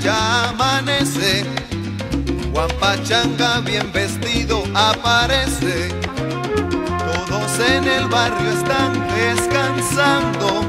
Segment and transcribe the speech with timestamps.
[0.00, 1.44] Ya amanece.
[2.52, 5.90] Juan Pachanga bien vestido aparece.
[7.28, 10.64] Todos en el barrio están descansando.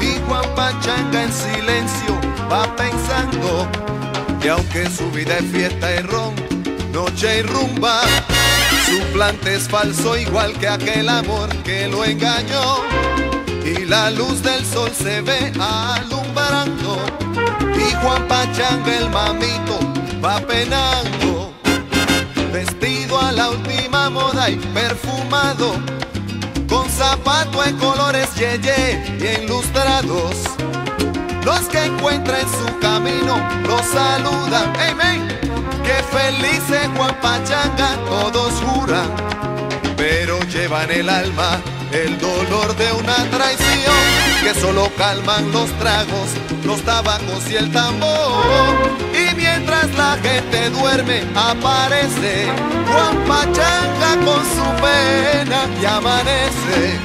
[0.00, 2.20] Y Juan Pachanga en silencio
[2.52, 3.68] va pensando
[4.40, 6.34] que aunque su vida es fiesta y ron,
[6.92, 8.02] noche y rumba,
[8.84, 12.82] su plante es falso igual que aquel amor que lo engañó.
[13.64, 15.52] Y la luz del sol se ve
[16.54, 19.78] y Juan Pachanga el mamito
[20.24, 21.52] va penando,
[22.52, 25.74] vestido a la última moda y perfumado,
[26.68, 30.36] con zapato en colores yeye y ilustrados.
[31.44, 33.36] Los que encuentra en su camino
[33.66, 35.20] los saludan, hey,
[35.82, 39.10] que feliz es Juan Pachanga, todos juran,
[39.96, 41.60] pero llevan el alma
[41.94, 43.94] el dolor de una traición
[44.42, 46.28] que solo calman los tragos,
[46.64, 48.44] los tabacos y el tambor.
[49.12, 52.46] Y mientras la gente duerme, aparece
[52.92, 56.98] Juan Pachanga con su pena y amanece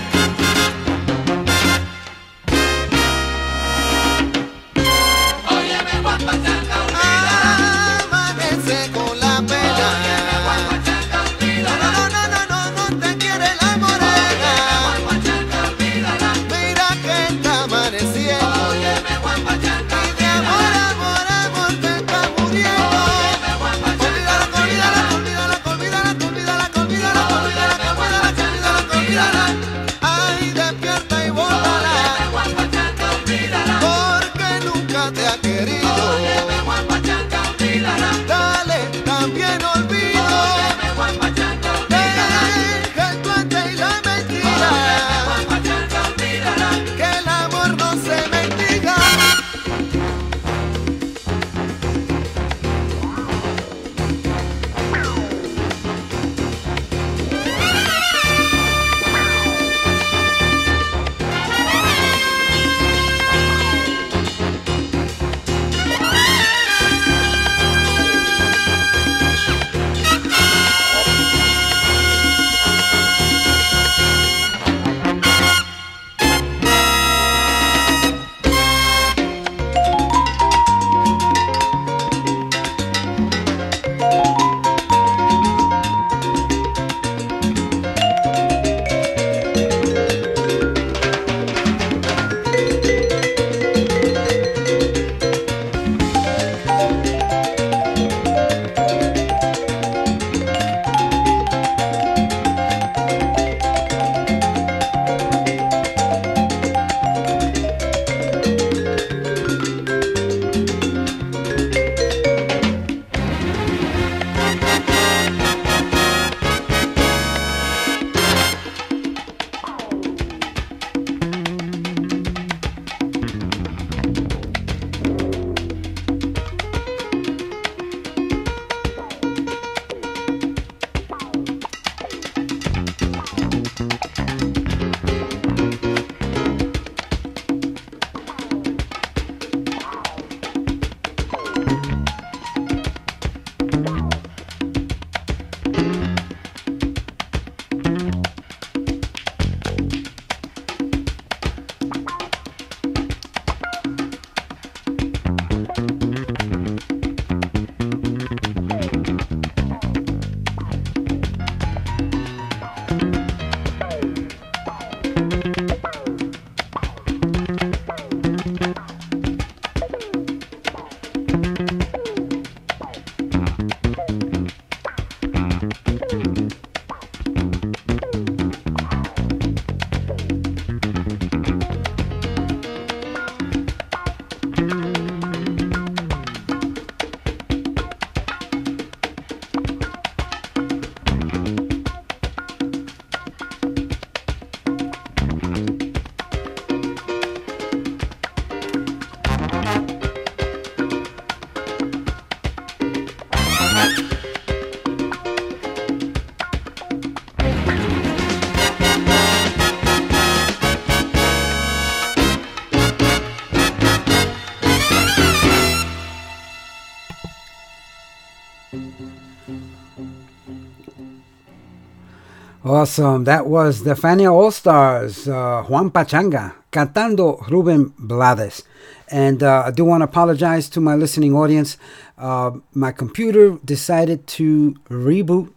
[222.64, 223.24] Awesome.
[223.24, 228.64] That was the Fania All Stars, uh, Juan Pachanga, cantando Ruben Blades.
[229.08, 231.78] And uh, I do want to apologize to my listening audience.
[232.18, 235.54] Uh, my computer decided to reboot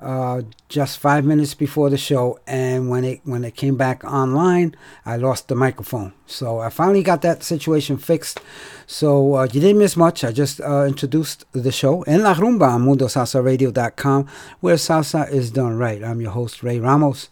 [0.00, 4.74] uh, just five minutes before the show, and when it when it came back online,
[5.04, 6.12] I lost the microphone.
[6.26, 8.40] So I finally got that situation fixed.
[8.86, 10.24] So uh, you didn't miss much.
[10.24, 14.26] I just uh, introduced the show in La Rumba on MundoSalsaRadio.com,
[14.60, 16.02] where salsa is done right.
[16.02, 17.28] I'm your host Ray Ramos,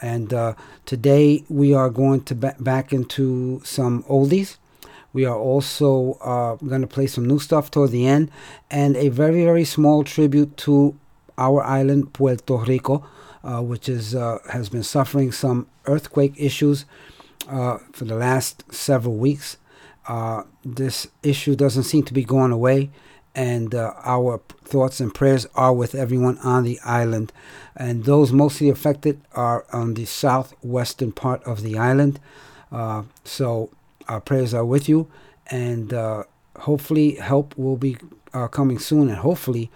[0.00, 0.54] and uh,
[0.84, 4.58] today we are going to ba- back into some oldies.
[5.12, 8.30] We are also uh, going to play some new stuff toward the end,
[8.70, 10.96] and a very very small tribute to
[11.38, 13.04] our island, Puerto Rico,
[13.44, 16.84] uh, which is uh, has been suffering some earthquake issues
[17.48, 19.56] uh, for the last several weeks.
[20.08, 22.90] Uh, this issue doesn't seem to be going away,
[23.34, 27.32] and uh, our thoughts and prayers are with everyone on the island.
[27.76, 32.18] And those mostly affected are on the southwestern part of the island.
[32.72, 33.70] Uh, so
[34.08, 35.08] our prayers are with you,
[35.48, 35.92] and
[36.60, 37.96] hopefully help will be
[38.50, 39.70] coming soon, and hopefully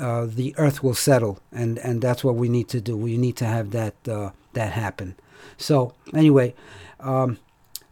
[0.00, 2.96] uh, the earth will settle, and and that's what we need to do.
[2.96, 5.14] We need to have that uh, that happen.
[5.56, 6.54] So anyway,
[7.00, 7.38] um,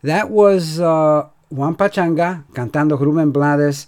[0.03, 3.87] that was uh, Juan Pachanga cantando Ruben Blades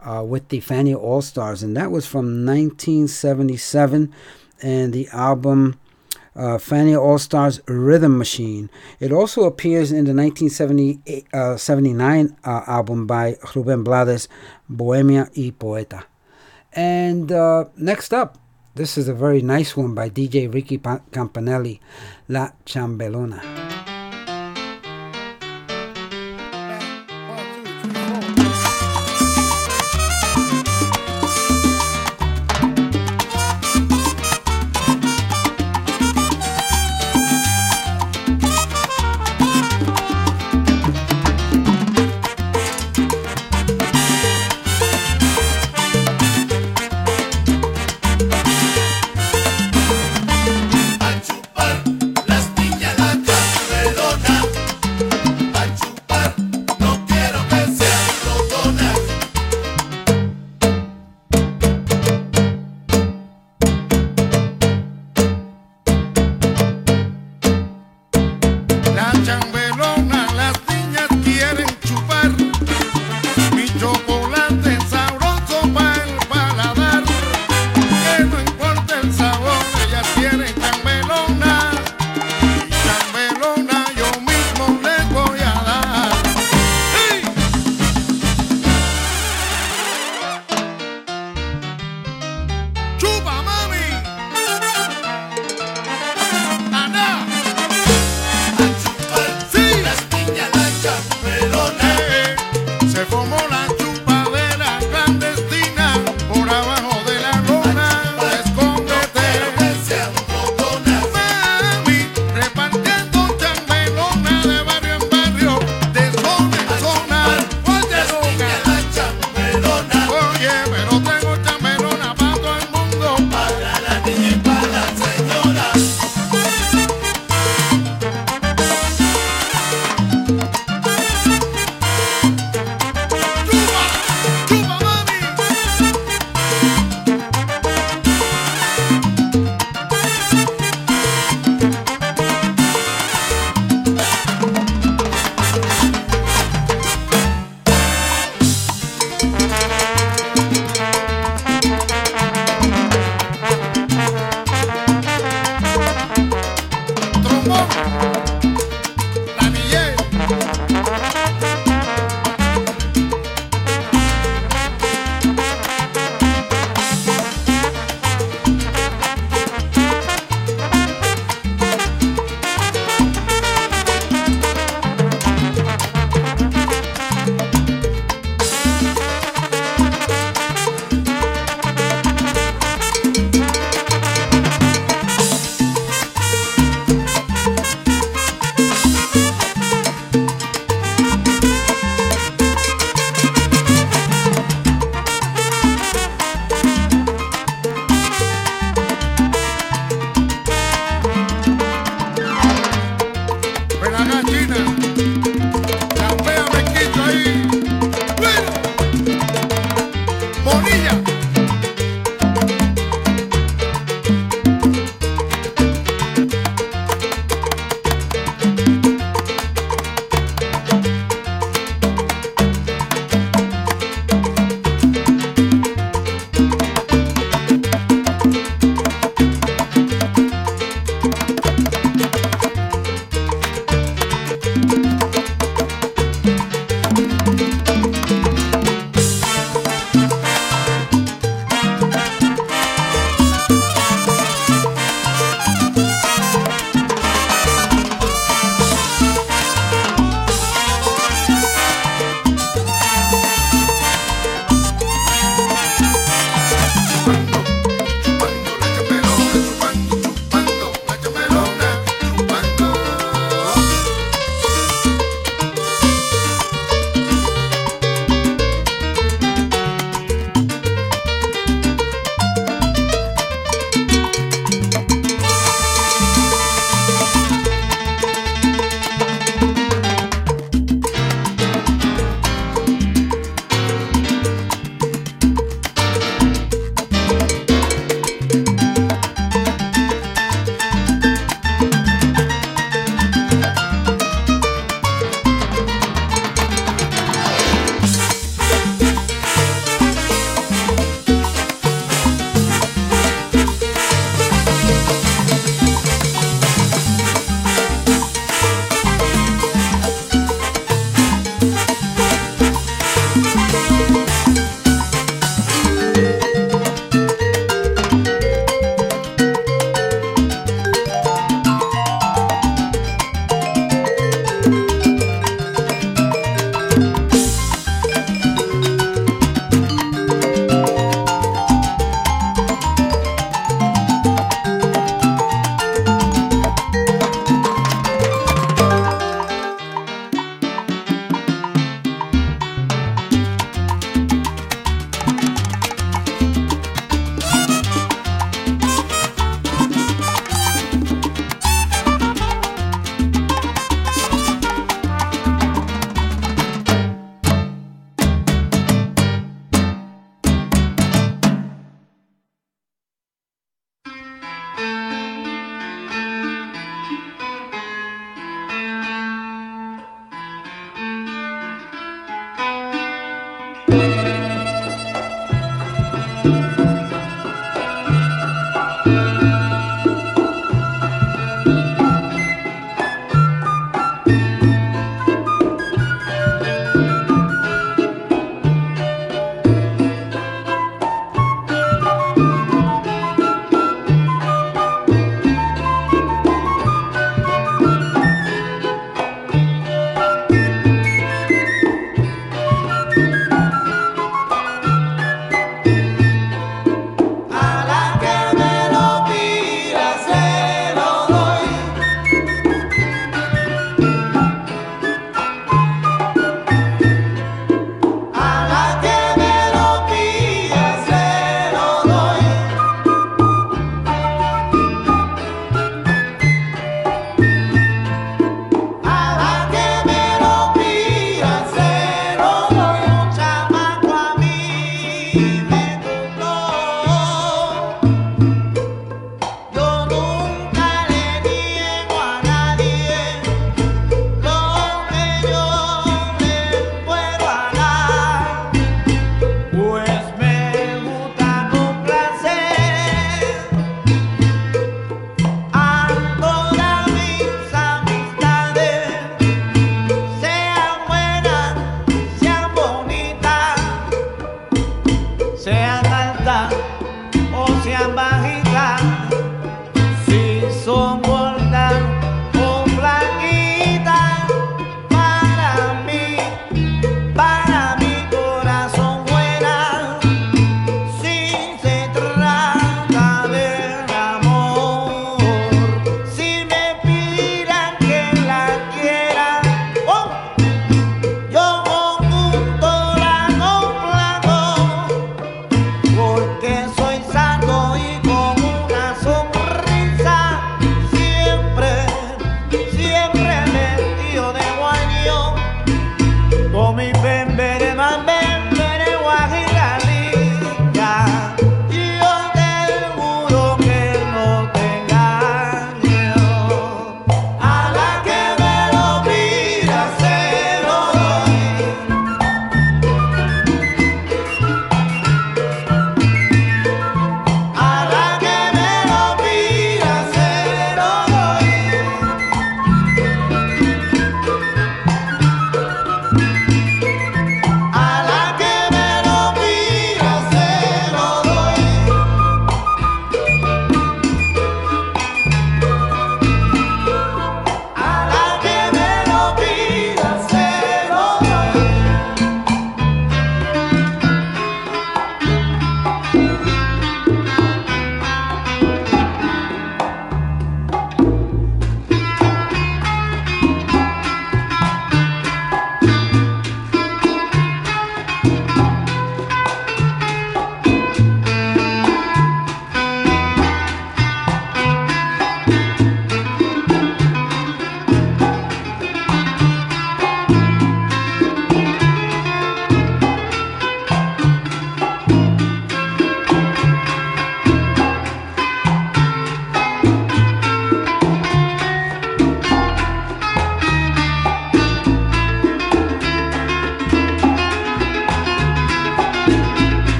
[0.00, 4.12] uh, with the Fania All Stars, and that was from 1977,
[4.62, 5.78] and the album.
[6.38, 8.68] Uh, Fania All Stars Rhythm Machine.
[9.00, 14.28] It also appears in the 1979 uh, album by Ruben Blades,
[14.68, 16.04] Bohemia y Poeta.
[16.76, 18.38] And uh, next up,
[18.74, 21.80] this is a very nice one by DJ Ricky Campanelli,
[22.28, 23.75] La Chambelona.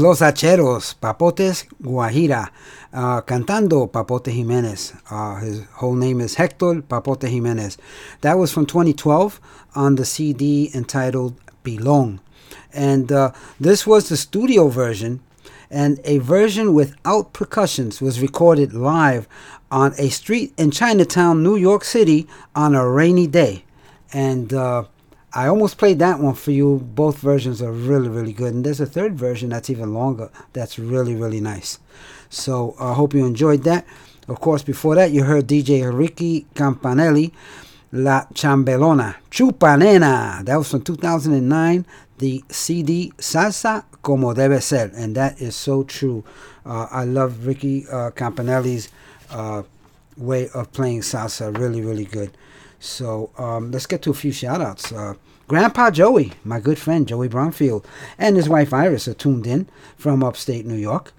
[0.00, 2.50] Los Hacheros, Papotes Guajira,
[2.92, 4.94] uh, cantando Papote Jimenez.
[5.10, 7.78] Uh, his whole name is Hector Papote Jimenez.
[8.20, 9.40] That was from 2012
[9.74, 12.20] on the CD entitled Pilón.
[12.72, 15.20] And uh, this was the studio version,
[15.70, 19.26] and a version without percussions was recorded live
[19.70, 23.64] on a street in Chinatown, New York City on a rainy day.
[24.12, 24.84] And uh,
[25.34, 26.78] I almost played that one for you.
[26.94, 28.52] Both versions are really, really good.
[28.52, 30.30] And there's a third version that's even longer.
[30.52, 31.78] That's really, really nice.
[32.28, 33.86] So I uh, hope you enjoyed that.
[34.28, 37.32] Of course, before that, you heard DJ Ricky Campanelli,
[37.92, 40.44] La Chambelona, Chupanena.
[40.44, 41.86] That was from 2009,
[42.18, 44.92] the CD Salsa Como Debe Ser.
[44.94, 46.24] And that is so true.
[46.64, 48.90] Uh, I love Ricky uh, Campanelli's
[49.30, 49.62] uh,
[50.16, 51.56] way of playing salsa.
[51.56, 52.36] Really, really good.
[52.82, 54.92] So um, let's get to a few shout outs.
[54.92, 55.14] Uh,
[55.46, 57.86] Grandpa Joey, my good friend Joey Bromfield,
[58.18, 61.12] and his wife Iris are tuned in from upstate New York.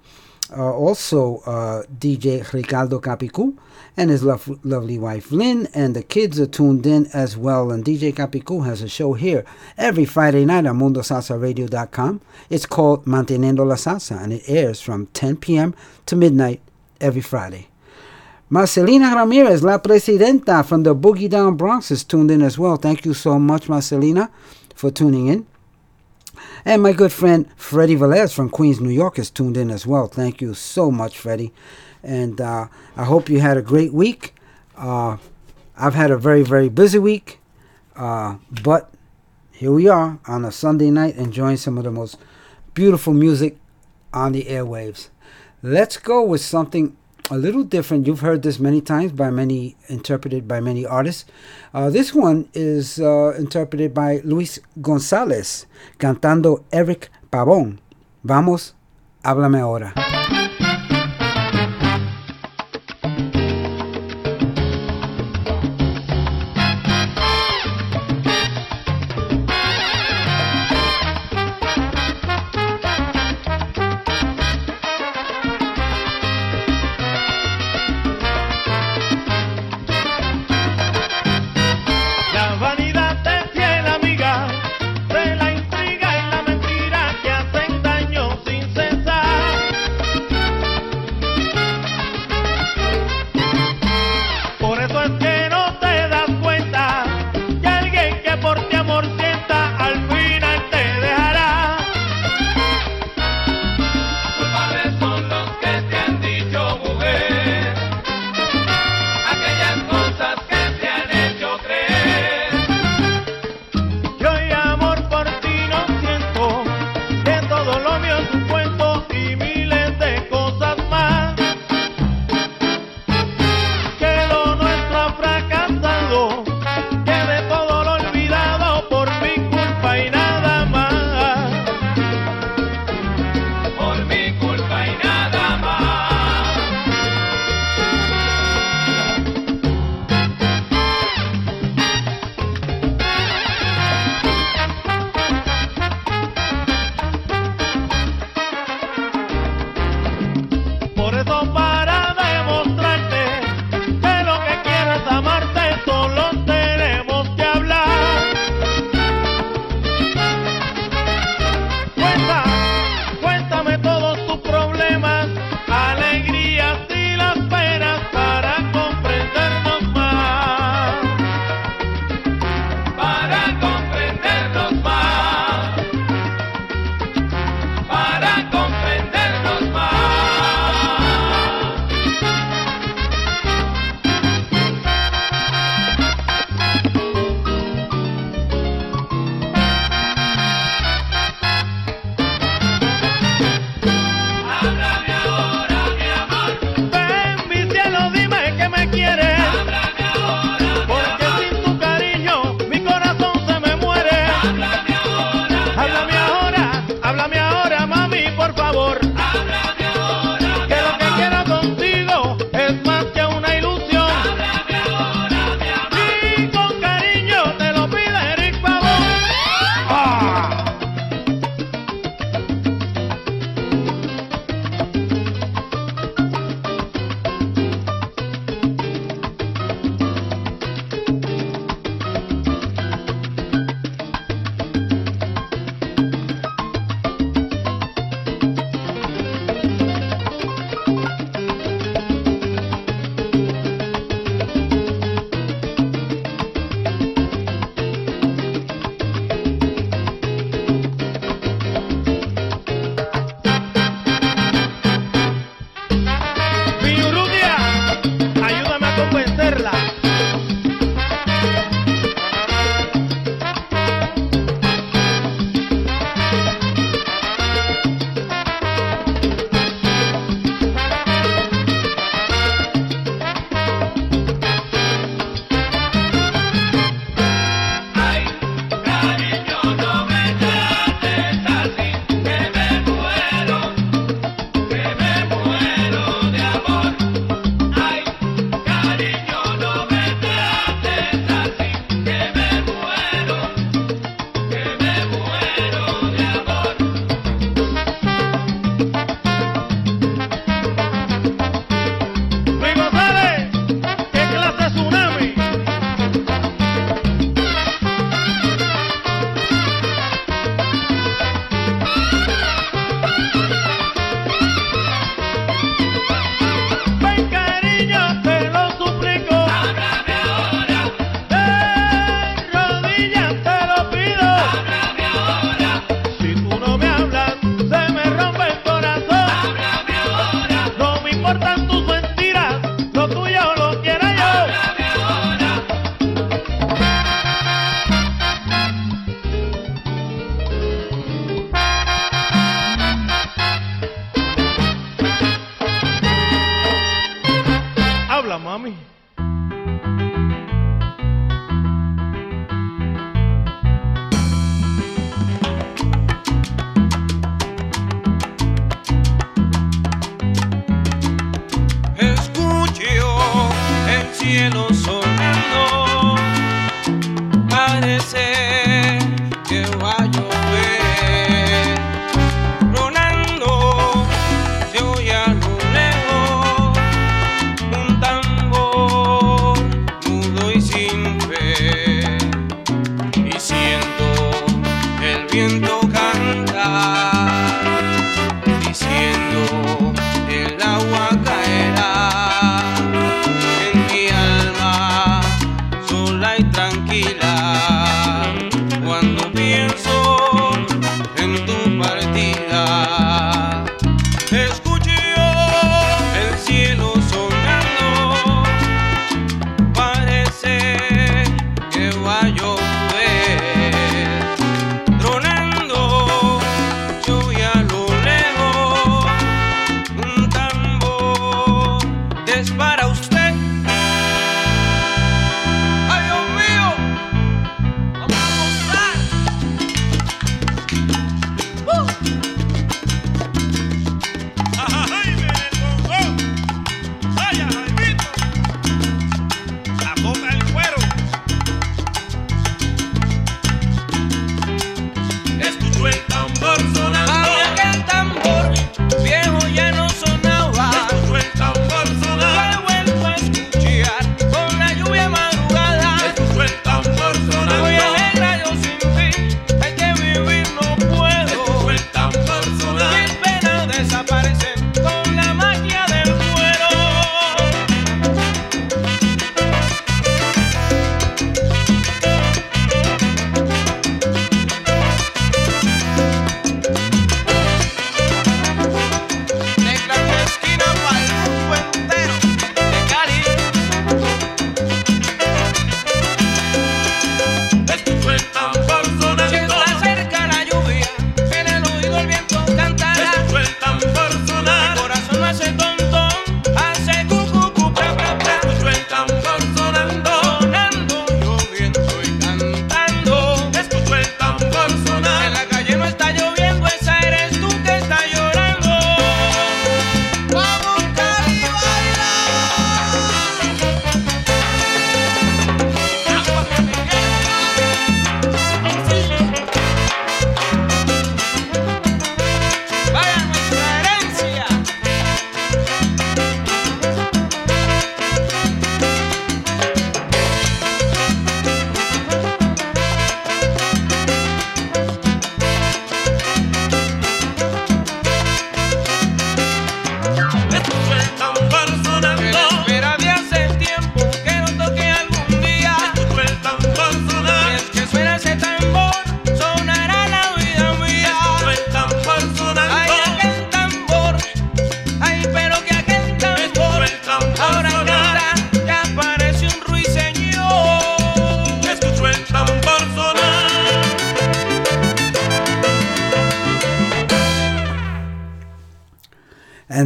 [0.55, 3.57] Uh, also, uh, DJ Ricardo Capicu
[3.95, 7.71] and his lo- lovely wife Lynn, and the kids are tuned in as well.
[7.71, 9.45] And DJ Capicu has a show here
[9.77, 12.21] every Friday night on MundoSalsaRadio.com.
[12.49, 15.73] It's called Manteniendo la Salsa, and it airs from 10 p.m.
[16.07, 16.61] to midnight
[16.99, 17.69] every Friday.
[18.53, 22.77] Marcelina Ramirez, La Presidenta from the Boogie Down Bronx, is tuned in as well.
[22.77, 24.29] Thank you so much, Marcelina,
[24.75, 25.47] for tuning in.
[26.63, 30.05] And my good friend Freddie Velez from Queens, New York, is tuned in as well.
[30.05, 31.51] Thank you so much, Freddie.
[32.03, 34.35] And uh, I hope you had a great week.
[34.77, 35.17] Uh,
[35.75, 37.39] I've had a very, very busy week.
[37.95, 38.91] Uh, but
[39.51, 42.19] here we are on a Sunday night enjoying some of the most
[42.75, 43.57] beautiful music
[44.13, 45.09] on the airwaves.
[45.63, 46.95] Let's go with something
[47.29, 48.07] a little different.
[48.07, 51.25] You've heard this many times by many, interpreted by many artists.
[51.73, 55.65] Uh, this one is uh, interpreted by Luis González,
[55.99, 57.79] cantando Eric Pavón.
[58.23, 58.73] Vamos,
[59.23, 60.22] háblame ahora.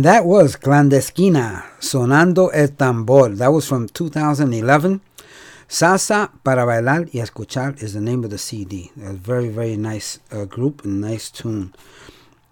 [0.08, 3.38] That was Clandestina, Sonando el Tambor.
[3.38, 5.02] That was from 2011.
[5.67, 8.89] Salsa para bailar y escuchar is the name of the CD.
[9.04, 11.74] A very, very nice uh, group and nice tune.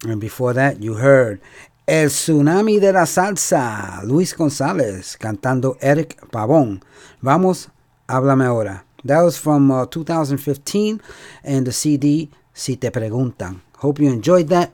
[0.04, 1.39] And before that, you heard
[1.88, 6.84] El Tsunami de la Salsa, Luis González, cantando Eric Pavón.
[7.22, 7.70] Vamos,
[8.10, 8.84] háblame ahora.
[9.06, 11.02] That was from uh, 2015
[11.46, 13.62] and the CD Si Te Preguntan.
[13.78, 14.74] Hope you enjoyed that.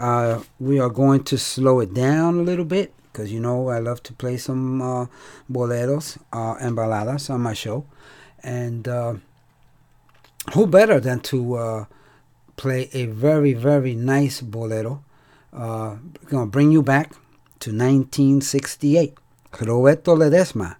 [0.00, 3.80] Uh, we are going to slow it down a little bit because you know I
[3.80, 5.06] love to play some uh,
[5.52, 7.84] boleros uh, and baladas on my show.
[8.42, 9.14] And uh,
[10.54, 11.84] who better than to uh,
[12.56, 15.04] play a very, very nice bolero?
[15.52, 15.96] Uh,
[16.30, 17.10] to bring you back
[17.58, 19.18] to 1968.
[19.60, 20.76] Roberto Ledesma,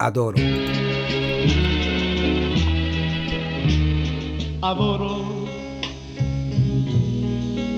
[0.00, 0.38] Adoro.
[4.62, 5.25] Adoro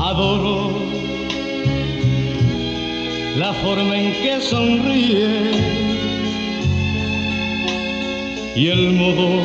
[0.00, 0.70] Adoro
[3.36, 5.50] la forma en que sonríe
[8.54, 9.42] y el modo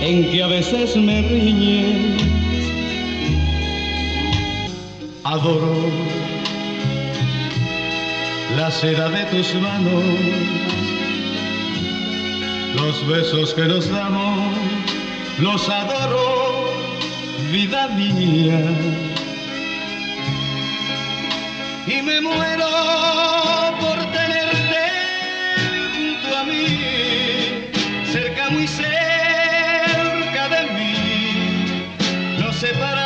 [0.00, 2.16] en que a veces me riñe.
[5.24, 5.76] Adoro
[8.56, 10.04] la seda de tus manos,
[12.74, 14.56] los besos que nos damos,
[15.40, 16.47] los adoro,
[17.50, 18.60] vida mía
[21.86, 22.68] y me muero
[23.80, 24.84] por tenerte
[25.94, 27.70] junto a mí,
[28.12, 31.86] cerca, muy cerca de mí,
[32.38, 32.97] no separarme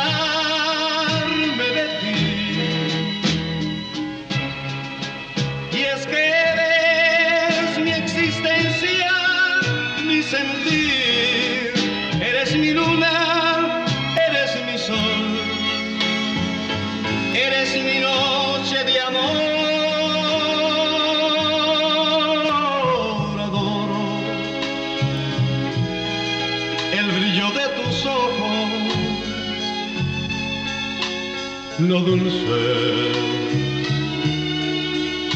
[31.93, 33.11] lo dulce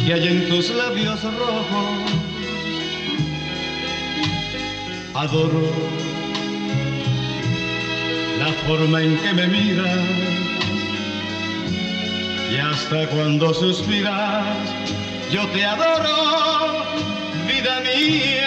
[0.03, 2.11] que hay en tus labios rojos.
[5.13, 5.69] Adoro
[8.39, 9.99] la forma en que me miras
[12.51, 14.47] y hasta cuando suspiras,
[15.31, 16.85] yo te adoro,
[17.47, 18.46] vida mía.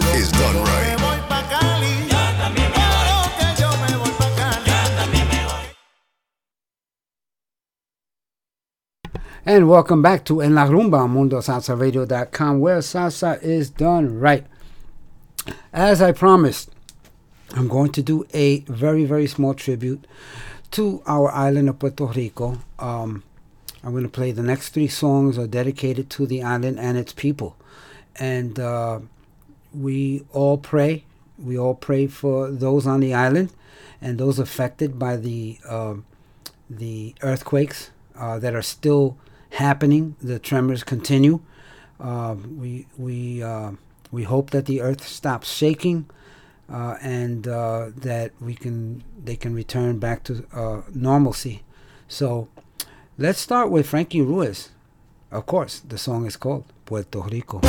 [9.53, 14.45] And welcome back to En La Rumba MundoSalsaRadio.com, where salsa is done right.
[15.73, 16.71] As I promised,
[17.57, 20.07] I'm going to do a very, very small tribute
[20.71, 22.59] to our island of Puerto Rico.
[22.79, 23.23] Um,
[23.83, 27.11] I'm going to play the next three songs are dedicated to the island and its
[27.11, 27.57] people.
[28.15, 29.01] And uh,
[29.73, 31.03] we all pray.
[31.37, 33.51] We all pray for those on the island
[33.99, 35.95] and those affected by the uh,
[36.69, 39.17] the earthquakes uh, that are still
[39.51, 40.15] happening.
[40.21, 41.41] The tremors continue.
[41.99, 43.71] Uh, we we uh,
[44.11, 46.09] we hope that the earth stops shaking
[46.71, 51.63] uh, and uh, that we can they can return back to uh, normalcy.
[52.07, 52.47] So
[53.17, 54.69] let's start with Frankie Ruiz.
[55.31, 57.61] Of course, the song is called Puerto Rico.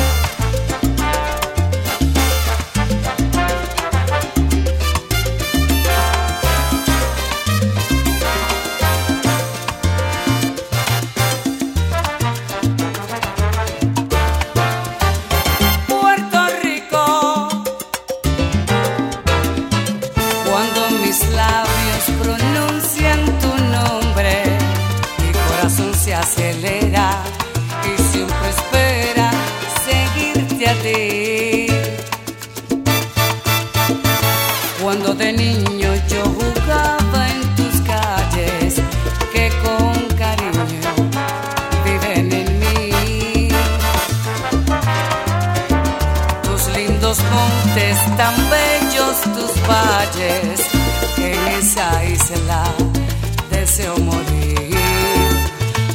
[48.17, 50.59] tan bellos tus valles,
[51.17, 52.63] en esa isla
[53.49, 54.77] deseo morir.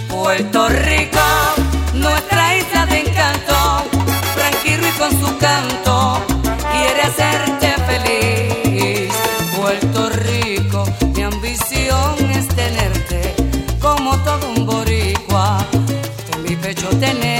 [0.09, 1.27] Puerto Rico,
[1.95, 3.85] nuestra isla de encanto,
[4.35, 6.23] tranquilo y con su canto,
[6.73, 9.13] quiere hacerte feliz.
[9.57, 13.35] Puerto Rico, mi ambición es tenerte
[13.81, 15.59] como todo un boricua,
[16.33, 17.38] en mi pecho tener.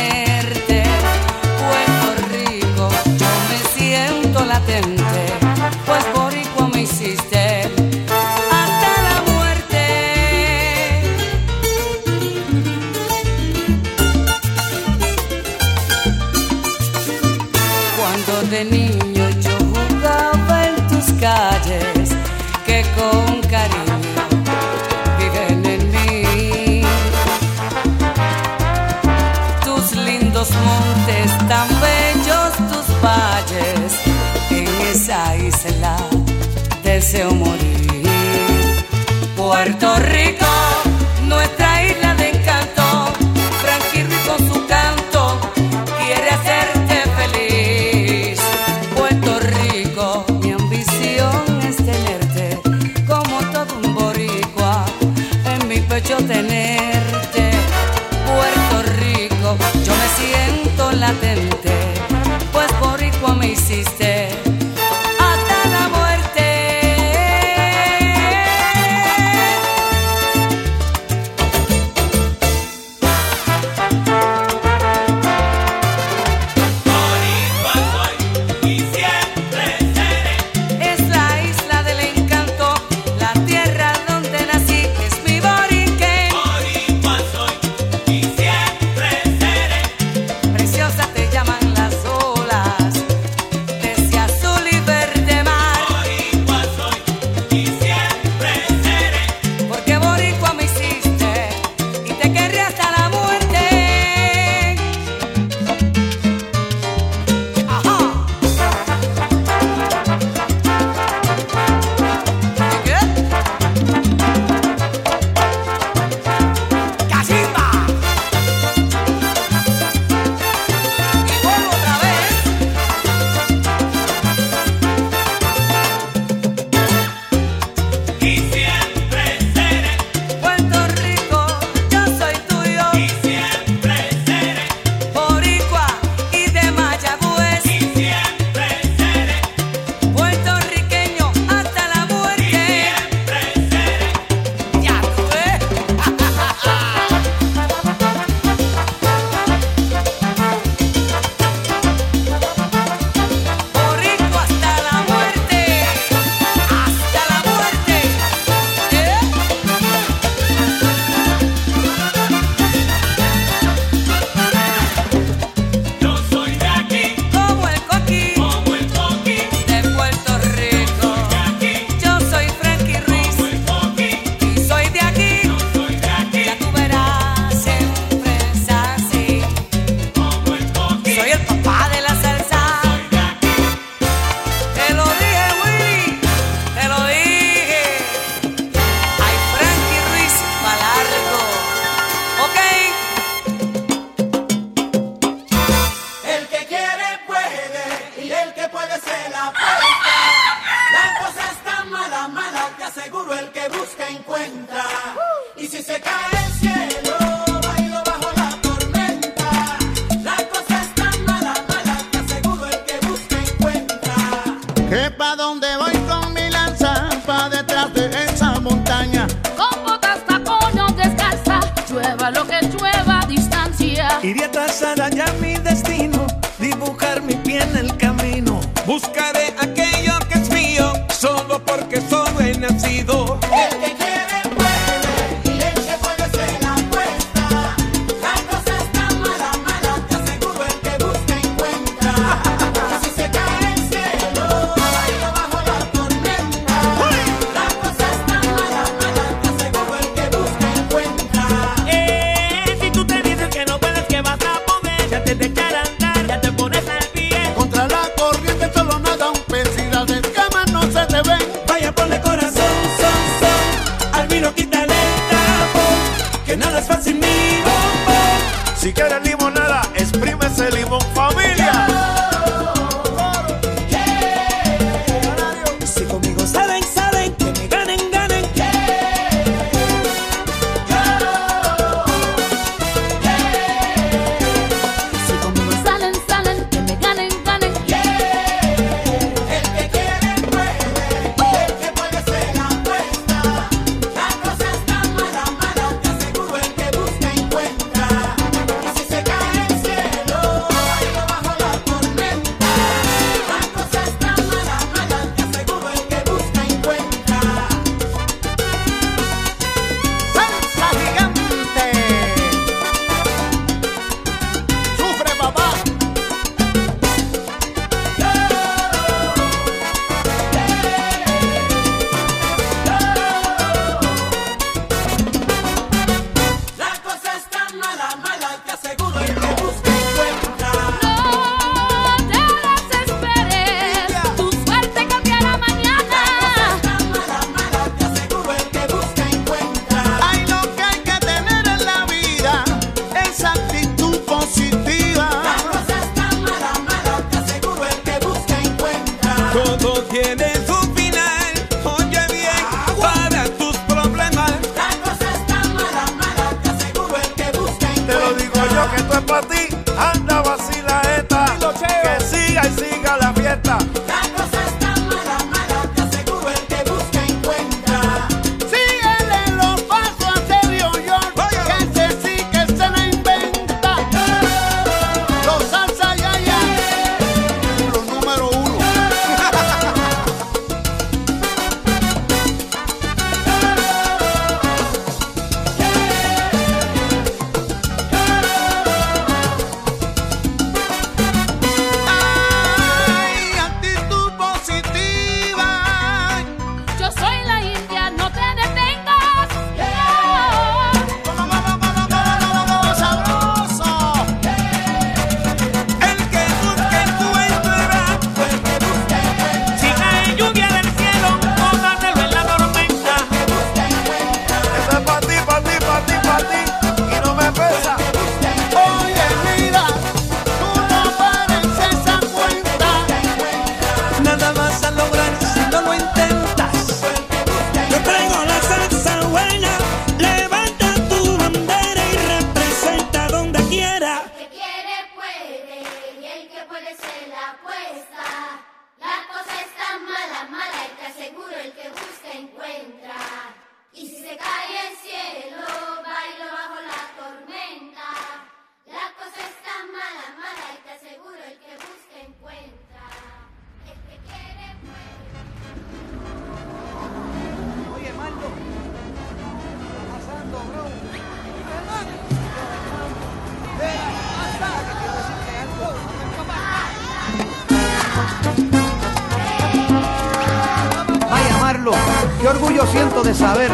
[471.31, 471.93] Vaya Marlo,
[472.41, 473.71] qué orgullo siento de saber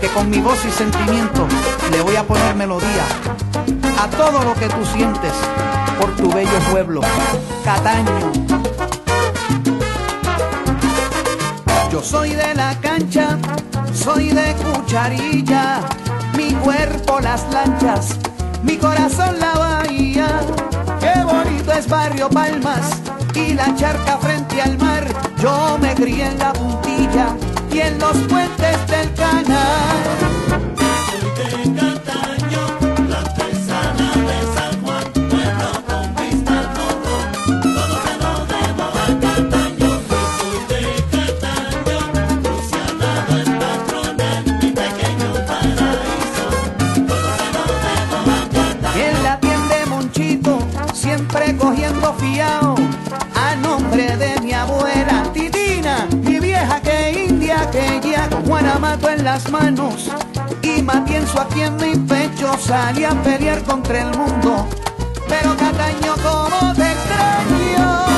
[0.00, 1.46] que con mi voz y sentimiento
[1.90, 3.04] le voy a poner melodía
[3.98, 5.32] a todo lo que tú sientes
[6.00, 7.00] por tu bello pueblo,
[7.64, 8.32] Cataño.
[11.90, 13.38] Yo soy de la cancha,
[13.94, 15.80] soy de cucharilla,
[16.36, 18.16] mi cuerpo las lanchas,
[18.62, 20.40] mi corazón la bahía.
[21.78, 23.02] Es Barrio Palmas
[23.34, 25.06] y la charca frente al mar.
[25.38, 27.36] Yo me crié en la puntilla
[27.70, 29.96] y en los puentes del canal.
[58.76, 60.10] Guanamato en las manos.
[60.60, 64.68] Y matienzo aquí en mi pecho, salí a pelear contra el mundo.
[65.26, 68.15] Pero Cataño, como te extraño.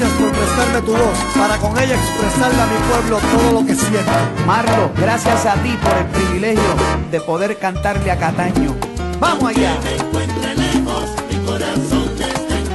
[0.00, 3.74] Gracias por prestarme tu voz para con ella expresarle a mi pueblo todo lo que
[3.74, 4.10] siento.
[4.46, 6.74] Marlo, gracias a ti por el privilegio
[7.10, 8.74] de poder cantarle a Cataño.
[9.18, 9.76] ¡Vamos allá!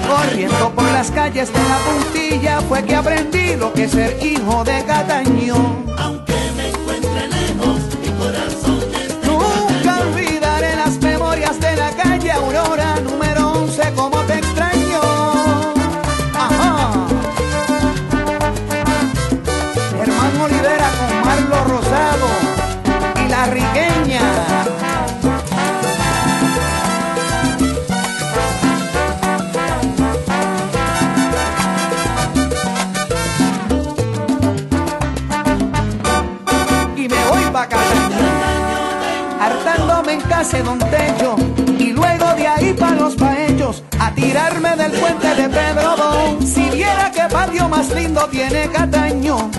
[0.07, 4.63] Corriendo por las calles de la puntilla fue que aprendí lo que es ser hijo
[4.63, 5.84] de Cataño.
[48.23, 49.51] Tiene Cataño,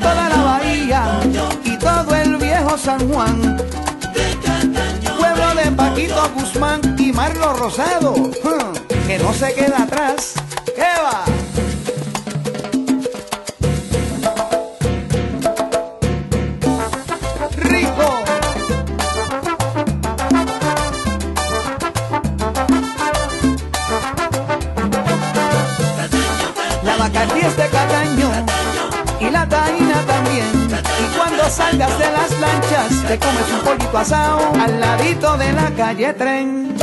[0.00, 1.20] toda la bahía
[1.64, 3.56] y todo el viejo San Juan.
[5.18, 8.14] Pueblo de Paquito Guzmán y Marlo Rosado,
[9.06, 10.39] que no se queda atrás.
[33.10, 36.76] Te comes un pollito asado al ladito de la calle tren.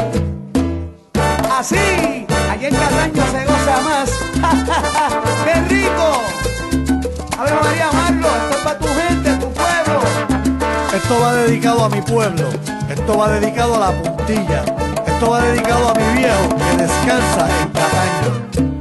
[1.58, 1.78] Así,
[2.52, 4.10] allí en Cataño se goza más.
[5.46, 6.22] ¡Qué rico!
[7.38, 10.02] Ave María Marlo, esto es para tu gente, tu pueblo.
[10.94, 12.50] Esto va dedicado a mi pueblo,
[12.90, 14.66] esto va dedicado a la puntilla,
[15.06, 18.77] esto va dedicado a mi viejo que descansa en Cataño.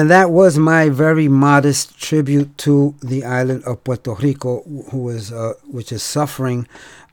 [0.00, 5.30] And that was my very modest tribute to the island of Puerto Rico, who is,
[5.30, 6.66] uh, which is suffering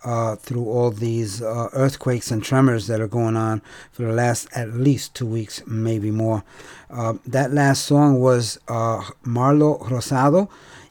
[0.06, 3.62] uh, through all these uh, earthquakes and tremors that are going on
[3.92, 6.46] for the last at least two weeks, maybe more.
[6.90, 10.48] Uh, that last song was uh, Marlo Rosado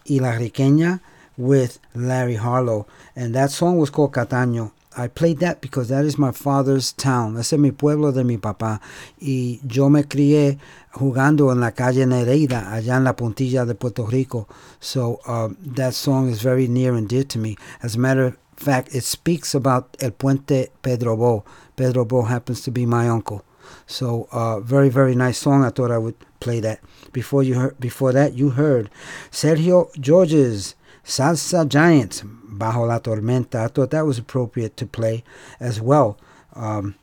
[0.07, 1.01] y La Riqueña
[1.39, 2.87] with Larry Harlow,
[3.17, 4.71] and that song was called Cataño.
[4.99, 7.37] I played that because that is my father's town.
[7.37, 8.81] Ese es mi pueblo de mi papá.
[9.21, 10.59] Y yo me crié
[10.97, 14.49] jugando en la calle Nereida, allá en la puntilla de Puerto Rico.
[14.81, 17.57] So um, that song is very near and dear to me.
[17.83, 21.45] As a matter of fact, it speaks about El Puente Pedro Bo.
[21.77, 23.45] Pedro Bo happens to be my uncle.
[23.87, 25.65] So uh, very very nice song.
[25.65, 26.81] I thought I would play that.
[27.13, 28.91] Before you heard, before that you heard
[29.31, 33.65] Sergio George's Salsa Giants, Bajo la Tormenta.
[33.65, 35.25] I thought that was appropriate to play
[35.61, 36.19] as well
[36.55, 36.95] um,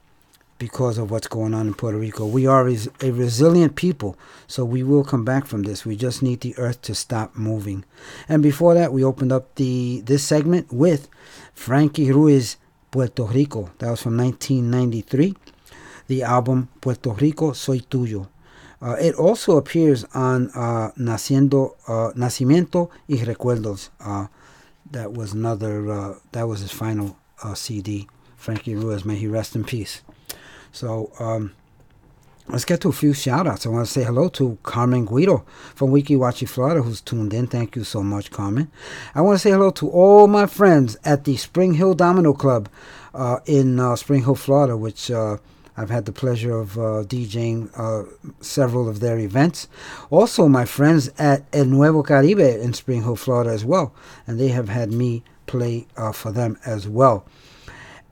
[0.63, 2.25] because of what's going on in Puerto Rico.
[2.25, 4.15] We are res- a resilient people,
[4.47, 5.85] so we will come back from this.
[5.85, 7.83] We just need the earth to stop moving.
[8.29, 11.09] And before that, we opened up the this segment with
[11.53, 12.55] Frankie Ruiz,
[12.91, 13.71] Puerto Rico.
[13.79, 15.35] That was from 1993.
[16.07, 18.29] The album Puerto Rico Soy Tuyo.
[18.81, 23.89] Uh, it also appears on uh, Naciendo, uh, Nacimiento y Recuerdos.
[23.99, 24.27] Uh,
[24.89, 25.91] that was another.
[25.91, 28.07] Uh, that was his final uh, CD.
[28.37, 30.01] Frankie Ruiz, may he rest in peace.
[30.73, 31.53] So um,
[32.47, 33.65] let's get to a few shout outs.
[33.65, 35.45] I want to say hello to Carmen Guido
[35.75, 37.45] from Weeki Wachee, Florida, who's tuned in.
[37.45, 38.71] Thank you so much, Carmen.
[39.13, 42.69] I want to say hello to all my friends at the Spring Hill Domino Club
[43.13, 45.37] uh, in uh, Spring Hill, Florida, which uh,
[45.77, 48.09] I've had the pleasure of uh, DJing uh,
[48.41, 49.67] several of their events.
[50.09, 53.93] Also, my friends at El Nuevo Caribe in Spring Hill, Florida, as well,
[54.25, 57.25] and they have had me play uh, for them as well.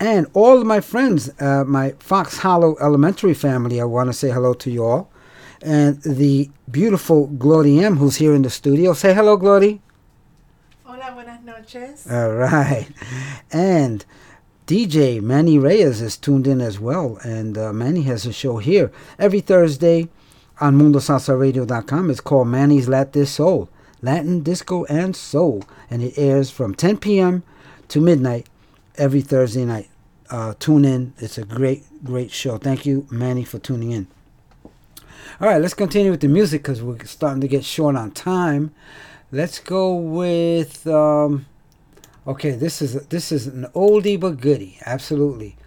[0.02, 4.32] And all of my friends, uh, my Fox Hollow Elementary family, I want to say
[4.32, 5.12] hello to you all.
[5.62, 8.94] And the beautiful Glory M, who's here in the studio.
[8.94, 9.80] Say hello, Glory.
[10.86, 12.08] Hola, buenas noches.
[12.12, 12.88] All right.
[13.52, 14.04] And
[14.66, 17.20] DJ Manny Reyes is tuned in as well.
[17.24, 20.10] And uh, Manny has a show here every Thursday
[20.60, 22.10] on MundoSalsaRadio.com.
[22.10, 23.70] It's called Manny's Latin Soul,
[24.02, 25.64] Latin, Disco, and Soul.
[25.92, 27.44] And it airs from 10 p.m.
[27.90, 28.48] to midnight
[29.02, 29.90] every Thursday night.
[30.30, 31.14] Uh, tune in.
[31.18, 32.58] It's a great, great show.
[32.58, 34.08] Thank you, Manny, for tuning in.
[35.42, 38.72] All right, let's continue with the music because we're starting to get short on time.
[39.32, 40.86] Let's go with.
[40.86, 41.48] Um,
[42.28, 44.78] okay, this is this is an oldie but goodie.
[44.86, 45.58] Absolutely,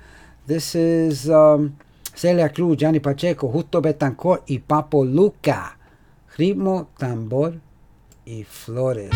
[0.46, 1.76] this is um,
[2.14, 5.76] Celia Cruz, Johnny Pacheco, Justo Betancourt y Papo Lucca.
[6.36, 7.60] Ritmo, tambor
[8.26, 9.10] y flores.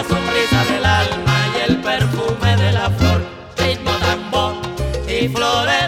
[0.00, 3.22] La sonrisa del alma y el perfume de la flor.
[3.58, 4.54] Ritmo tambor
[5.06, 5.79] y flores,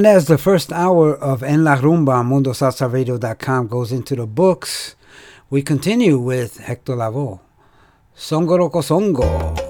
[0.00, 4.96] And as the first hour of En La Rumba on MundoSalsaRadio.com goes into the books,
[5.50, 7.40] we continue with Hector Lavoe,
[8.16, 9.69] Songoro Cosongo.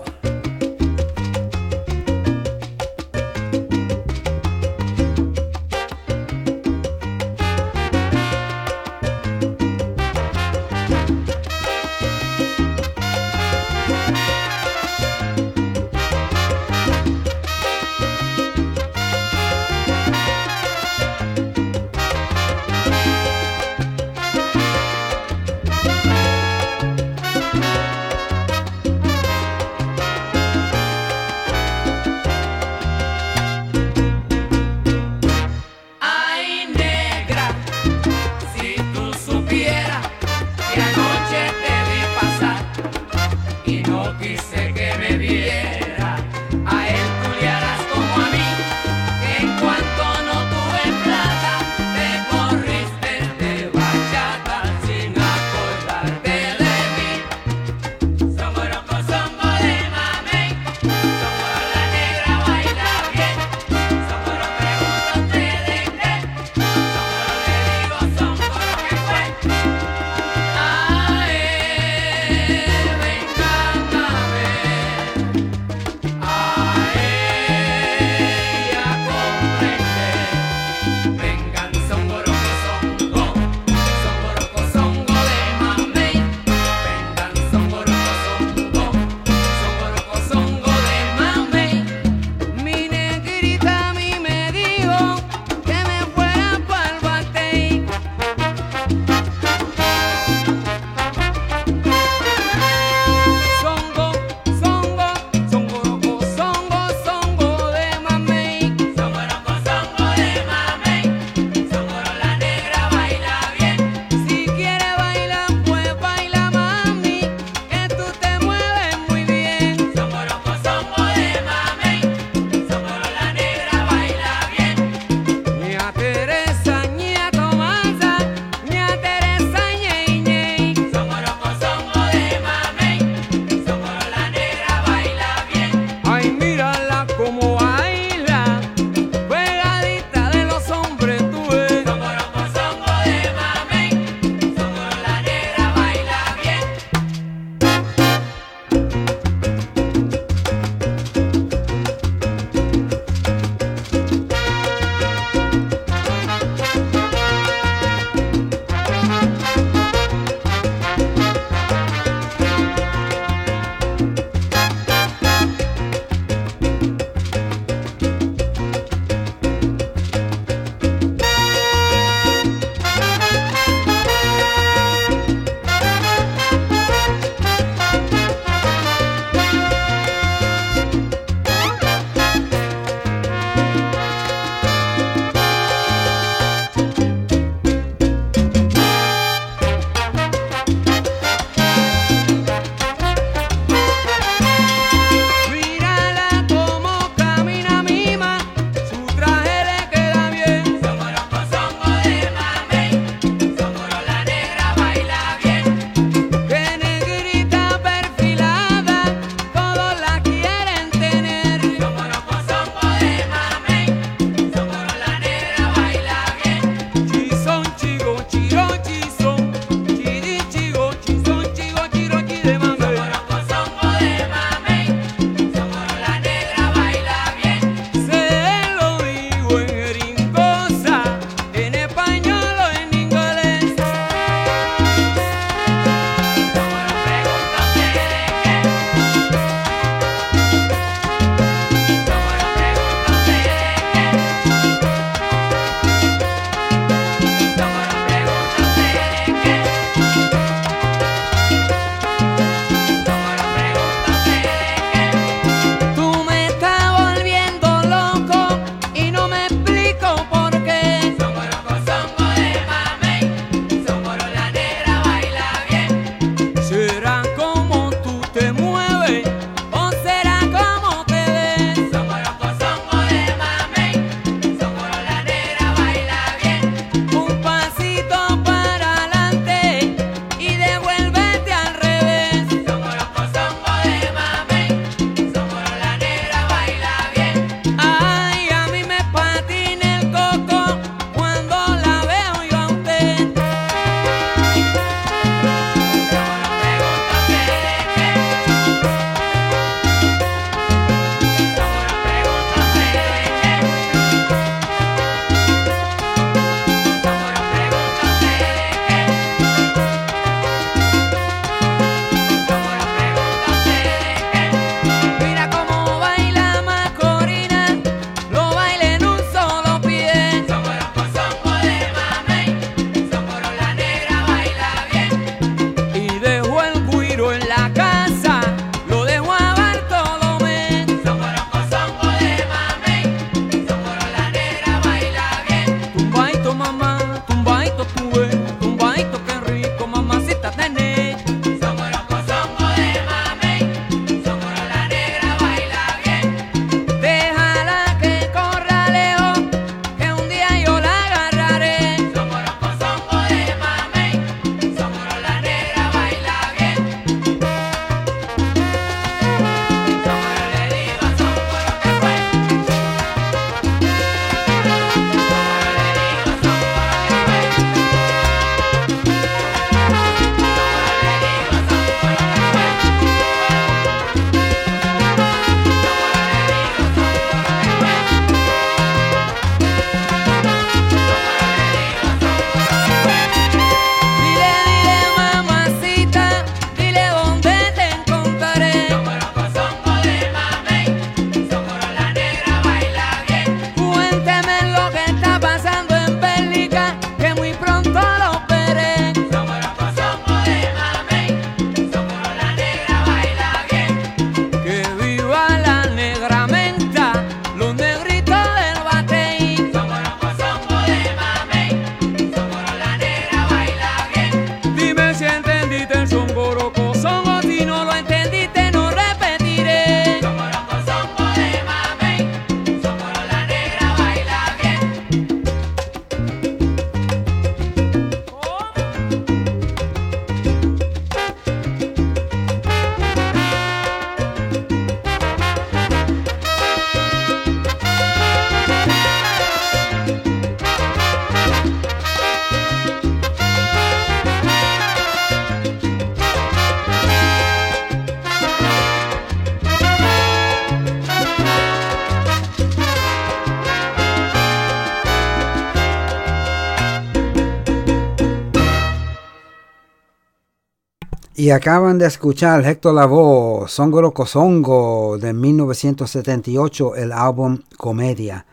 [461.40, 468.44] Y acaban de escuchar Héctor Lavoe, Songoro Kosongo de 1978, el álbum Comedia.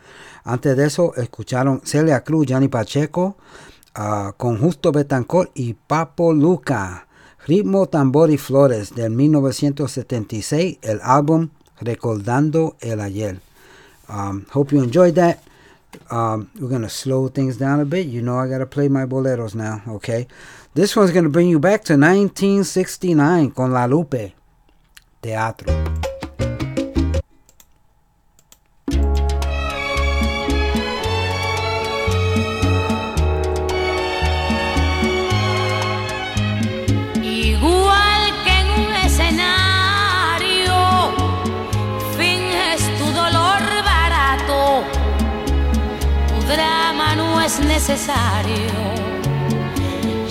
[0.42, 3.36] Antes de eso escucharon Celia Cruz, Gianni Pacheco,
[3.94, 7.06] ah, con Justo Betancourt y Papo Luca.
[7.46, 11.50] Ritmo Tambor y Flores del 1976, el álbum
[11.82, 13.38] Recordando el Ayer.
[14.08, 15.40] Um, hope you enjoyed that.
[16.10, 18.06] Um, we're going to slow things down a bit.
[18.06, 20.26] You know, I got to play my boleros now, okay?
[20.78, 24.36] This one's gonna bring you back to 1969 con La Lupe.
[25.20, 25.72] Teatro.
[37.24, 40.76] Igual que en un escenario,
[42.16, 42.40] fin
[42.72, 44.84] es tu dolor barato,
[46.28, 48.87] tu drama no es necesario.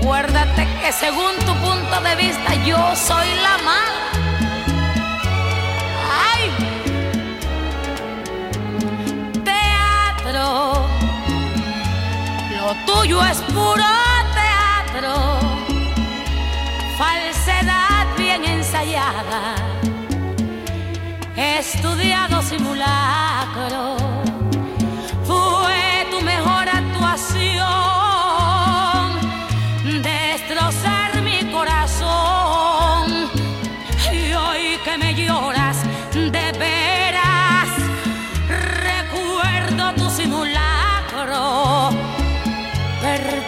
[0.00, 4.10] Acuérdate que según tu punto de vista yo soy la mala.
[6.32, 6.42] ¡Ay!
[9.44, 10.88] Teatro,
[12.56, 13.84] lo tuyo es puro
[14.34, 15.14] teatro,
[16.96, 19.68] falsedad bien ensayada
[21.38, 23.96] estudiado simulacro.
[25.24, 28.07] Fue tu mejor actuación,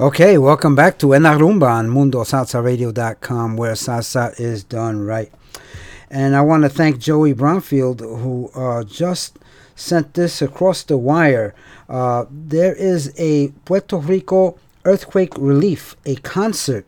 [0.00, 5.30] Okay, welcome back to En La Rumba on MundoSalsaRadio.com, where salsa is done right.
[6.08, 9.38] And I want to thank Joey Bromfield, who uh, just
[9.76, 11.54] sent this across the wire.
[11.86, 16.86] Uh, there is a Puerto Rico earthquake relief, a concert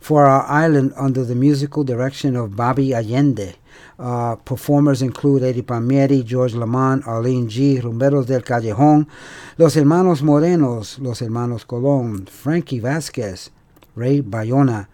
[0.00, 3.54] for our island under the musical direction of Bobby Allende.
[3.98, 9.08] Uh, performers include Eddie Palmieri, George Lamond, Arlene G., Rumberos del Callejón,
[9.56, 13.50] Los Hermanos Morenos, Los Hermanos Colón, Frankie Vasquez,
[13.96, 14.88] Ray Bayona,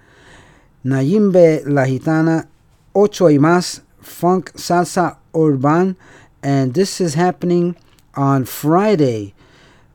[0.84, 2.48] Nayimbe La Gitana,
[2.94, 5.96] Ocho y Más, Funk Salsa Urban,
[6.42, 7.76] and this is happening
[8.16, 9.34] on Friday,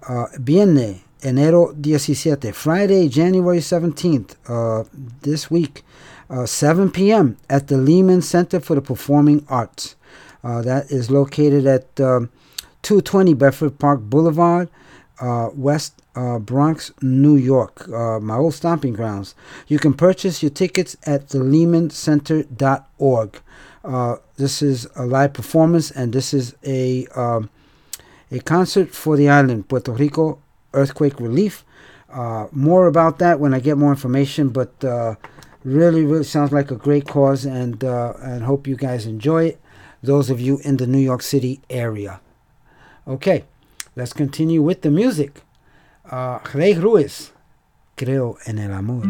[0.08, 4.84] uh, Viene, enero 17, Friday, January 17th, uh,
[5.22, 5.84] this week,
[6.30, 7.38] uh, 7 p.m.
[7.50, 9.96] at the Lehman Center for the Performing Arts.
[10.44, 12.30] Uh, that is located at um,
[12.84, 14.70] 220 Bedford Park Boulevard,
[15.20, 19.36] uh, West uh, Bronx, New York, uh, my old stomping grounds.
[19.68, 23.42] You can purchase your tickets at thelehmancenter.org.
[23.84, 27.50] Uh, this is a live performance, and this is a um,
[28.32, 30.40] a concert for the island, Puerto Rico
[30.74, 31.66] earthquake relief.
[32.52, 34.84] More about that when I get more information, but
[35.64, 39.60] really, really sounds like a great cause, and uh, and hope you guys enjoy it.
[40.02, 42.22] Those of you in the New York City area.
[43.08, 43.46] Okay,
[43.96, 45.42] let's continue with the music.
[46.10, 47.32] Uh, Rey Ruiz,
[47.98, 49.04] creo en el amor.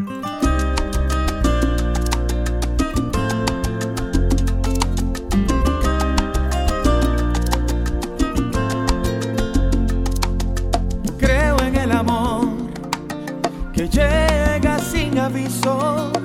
[13.74, 16.19] Que llega sin aviso.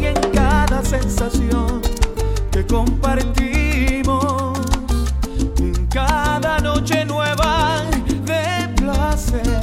[0.00, 1.82] Y en cada sensación
[2.50, 4.58] que compartimos.
[5.58, 7.82] En cada noche nueva
[8.24, 9.60] de placer.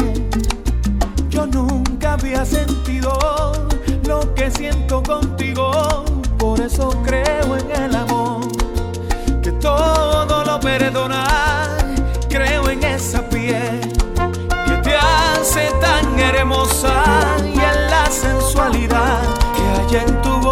[1.30, 3.18] Yo nunca había sentido
[4.06, 6.06] lo que siento contigo.
[6.38, 8.42] Por eso creo en el amor
[9.42, 11.78] que todo lo perdona.
[12.30, 13.82] Creo en esa piel
[14.66, 17.04] que te hace tan hermosa
[17.44, 19.45] y en la sensualidad
[19.96, 20.45] en tu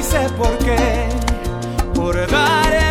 [0.00, 1.08] dice por qué,
[1.94, 2.89] por dar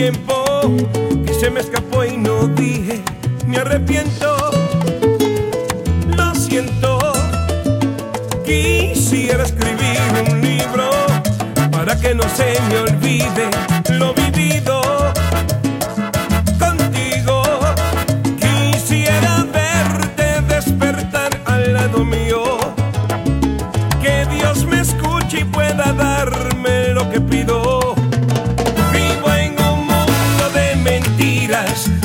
[0.00, 0.62] tiempo
[1.26, 3.02] que se me escapó y no dije,
[3.46, 4.34] me arrepiento,
[6.16, 6.98] lo siento.
[8.42, 10.88] Quisiera escribir un libro
[11.70, 13.50] para que no se me olvide
[13.90, 14.29] lo vivido.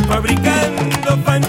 [0.08, 1.45] fabricando fan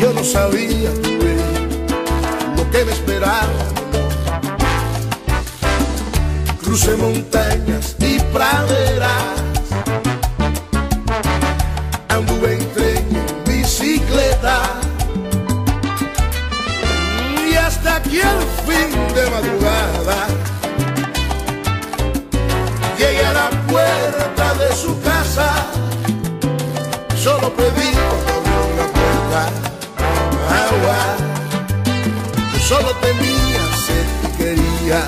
[0.00, 0.90] yo no sabía
[2.56, 3.48] lo que me esperaba.
[6.62, 9.40] Crucé montañas y praderas,
[12.08, 14.62] anduve en tren en bicicleta.
[17.50, 20.26] Y hasta aquí el fin de madrugada.
[22.98, 25.66] Llegué a la puerta de su casa,
[27.16, 28.35] solo pedí
[32.86, 35.00] solo tenía sed y quería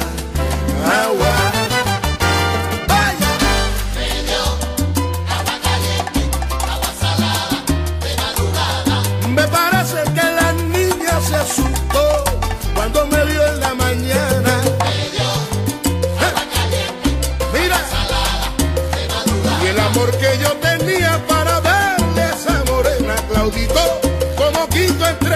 [1.05, 1.35] agua.
[2.89, 3.17] ¡Ay!
[3.95, 4.43] Me dio
[5.37, 6.21] agua caliente,
[6.75, 7.57] agua salada,
[8.03, 8.97] de madrugada.
[9.29, 12.25] Me parece que la niña se asustó
[12.75, 14.55] cuando me vio en la mañana.
[14.85, 15.29] Me dio
[16.27, 17.11] agua caliente,
[17.41, 17.79] agua Mira.
[17.95, 18.47] salada,
[18.97, 19.65] de madrugada.
[19.65, 24.01] Y el amor que yo tenía para darle a esa morena, Claudito,
[24.37, 25.29] como quito entre.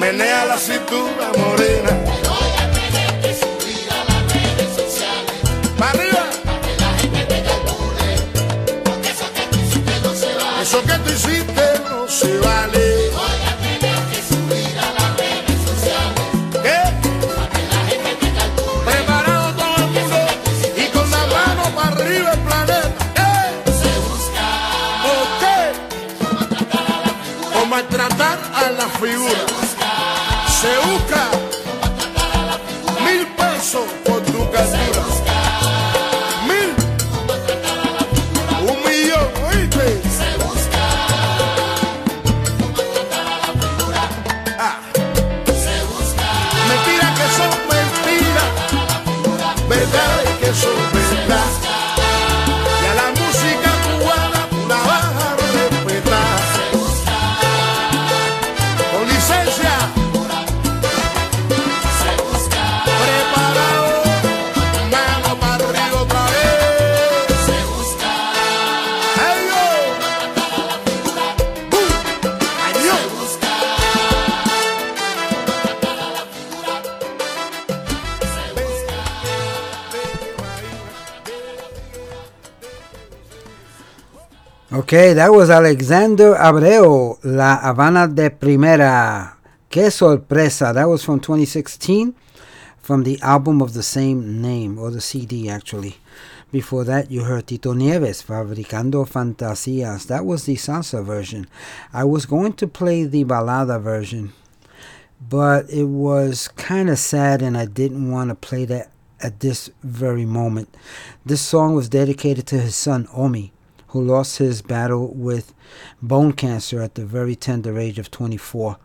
[0.00, 1.90] menea la cintura morena.
[1.90, 5.36] Te voy tener que subir a las redes sociales.
[5.78, 6.24] ¡Para arriba!
[6.46, 8.08] Para que la gente te calcule.
[8.82, 10.62] Porque eso que tú hiciste no se vale.
[10.62, 12.89] Eso que tú hiciste no se vale.
[84.92, 89.36] Okay, that was Alexander Abreu, La Havana D'Primera.
[89.70, 90.72] Que sorpresa.
[90.74, 92.12] That was from 2016
[92.76, 95.98] from the album of the same name, or the CD actually.
[96.50, 100.08] Before that, you heard Tito Nieves, Fabricando Fantasías.
[100.08, 101.46] That was the salsa version.
[101.92, 104.32] I was going to play the balada version,
[105.20, 108.90] but it was kind of sad and I didn't want to play that
[109.20, 110.76] at this very moment.
[111.24, 113.52] This song was dedicated to his son, Omi
[113.90, 115.52] who lost his battle with
[116.00, 118.76] bone cancer at the very tender age of 24.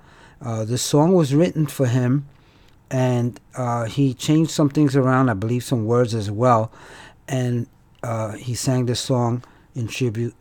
[0.42, 2.26] Uh, the song was written for him,
[2.90, 6.72] and uh, he changed some things around, I believe some words as well,
[7.28, 7.68] and
[8.02, 9.44] uh, he sang this song
[9.76, 10.36] in tribute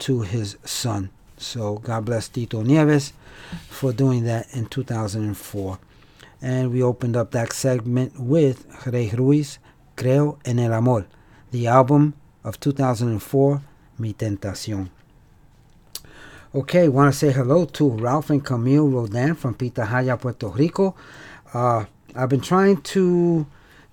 [0.00, 1.10] to his son.
[1.36, 3.12] So God bless Tito Nieves
[3.68, 5.78] for doing that in 2004.
[6.40, 9.58] And we opened up that segment with Rey Ruiz,
[9.96, 11.06] Creo en el Amor,
[11.50, 12.14] the album
[12.44, 13.62] of 2004
[13.98, 14.90] Mi Tentación.
[16.54, 20.94] Okay, want to say hello to Ralph and Camille Rodan from Pitahaya, Puerto Rico.
[21.52, 21.84] Uh,
[22.14, 23.46] I've been trying to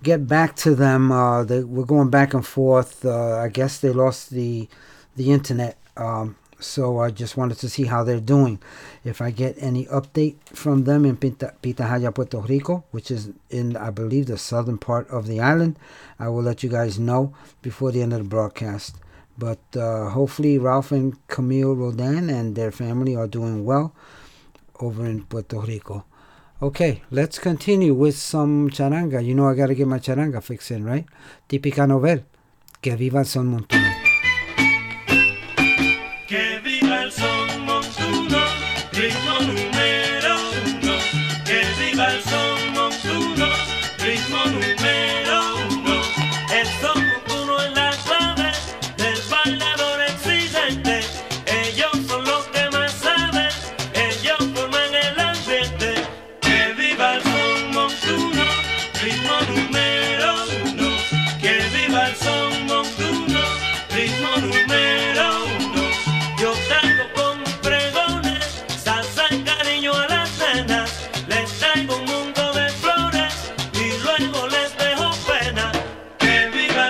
[0.04, 1.12] get back to them.
[1.12, 3.04] Uh, they were going back and forth.
[3.04, 4.68] Uh, I guess they lost the
[5.16, 5.78] the internet.
[5.98, 8.60] Um, so I just wanted to see how they're doing.
[9.04, 13.76] If I get any update from them in Pita, Pitahaya, Puerto Rico, which is in,
[13.76, 15.78] I believe, the southern part of the island,
[16.20, 17.34] I will let you guys know
[17.64, 18.96] before the end of the broadcast.
[19.38, 23.94] But uh, hopefully, Ralph and Camille Rodan and their family are doing well
[24.80, 26.06] over in Puerto Rico.
[26.62, 29.24] Okay, let's continue with some charanga.
[29.26, 31.06] You know, I got to get my charanga fixed in, right?
[31.50, 32.24] Típica novel.
[32.82, 33.66] Que viva el son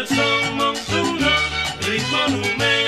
[0.02, 1.30] El son montuno,
[1.82, 2.81] ritmo número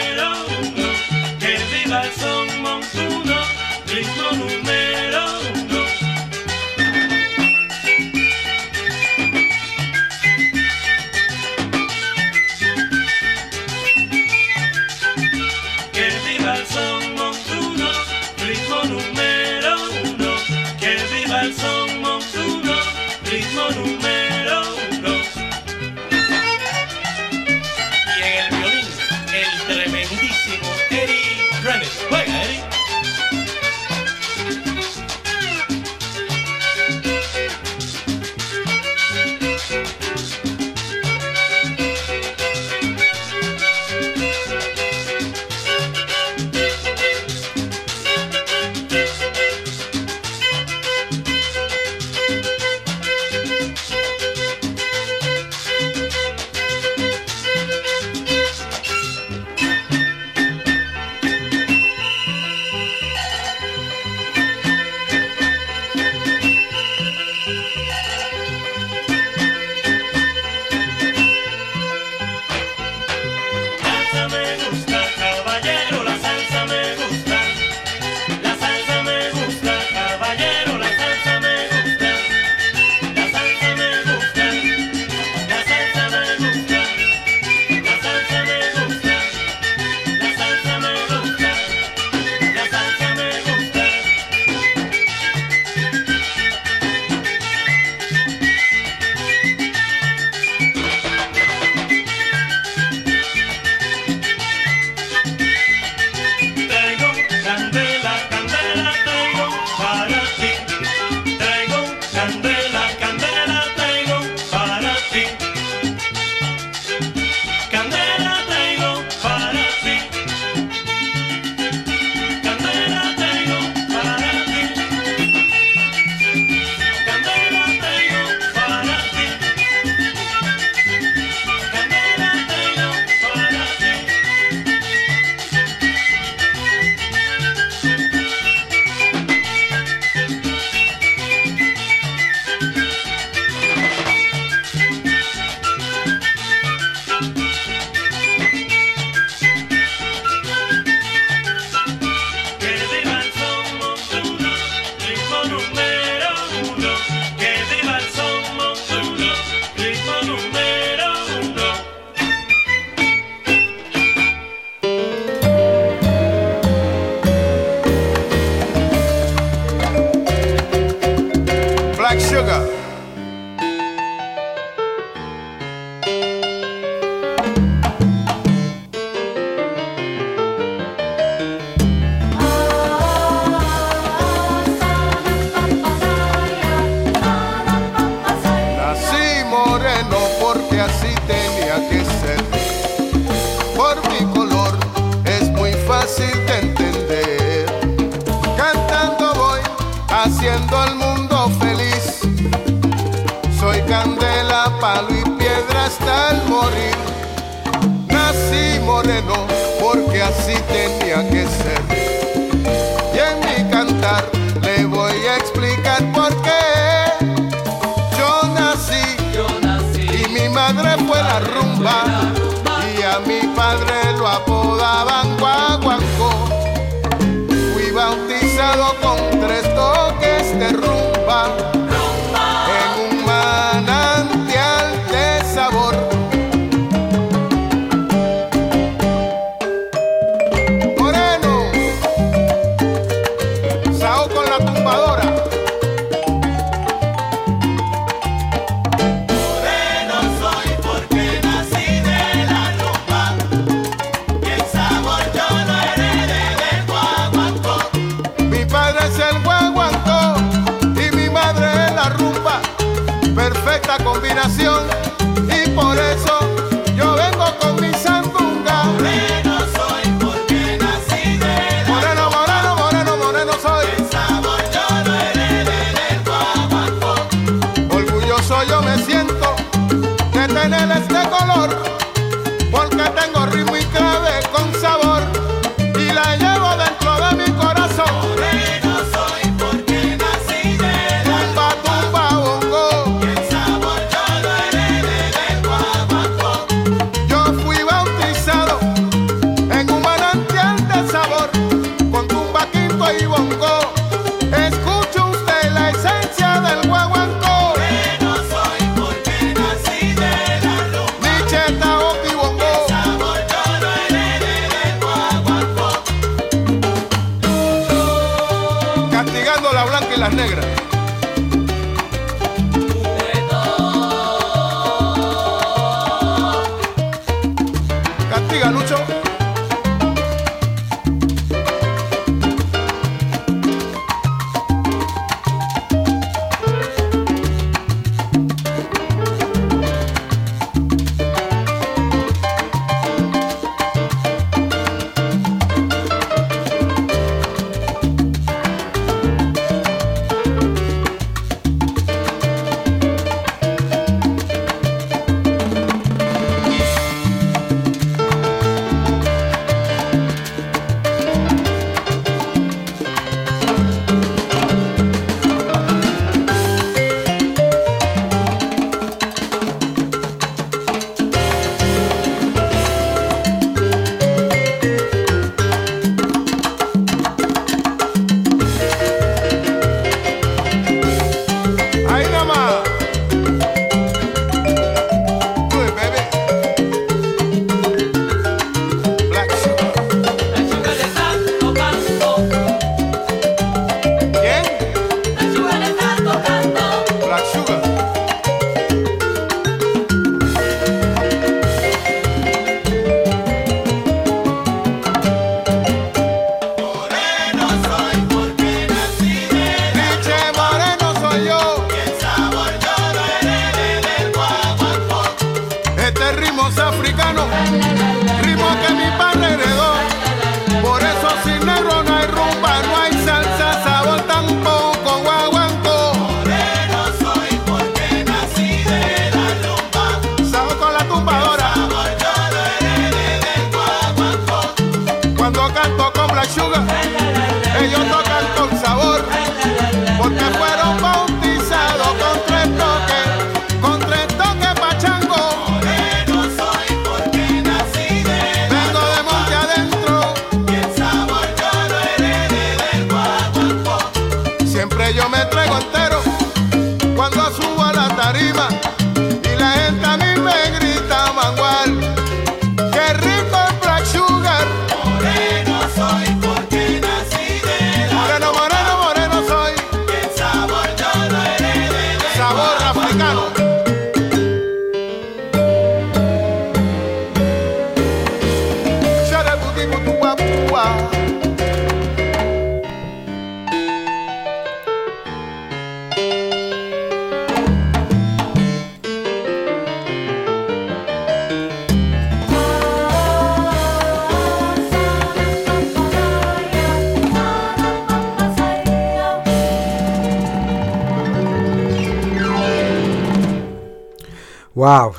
[229.02, 229.43] con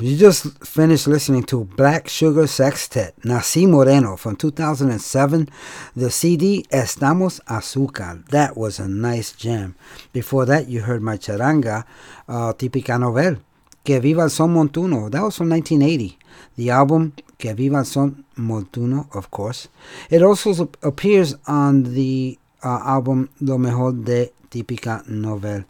[0.05, 5.49] you just finished listening to Black Sugar Sextet, Nací Moreno from 2007,
[5.95, 8.23] the CD Estamos Azúcar.
[8.29, 9.75] That was a nice jam.
[10.13, 11.85] Before that, you heard my charanga,
[12.27, 13.37] uh, Típica Novel,
[13.83, 15.09] Que Viva el Son Montuno.
[15.09, 16.19] That was from 1980.
[16.55, 19.69] The album Que Viva el Son Montuno, of course.
[20.11, 25.65] It also appears on the uh, album Lo Mejor de Típica Novel.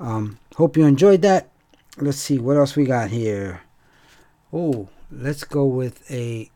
[0.00, 1.50] Um, hope you enjoyed that
[1.98, 3.60] let's see what else we got here.
[4.56, 6.48] Oh, let's go with a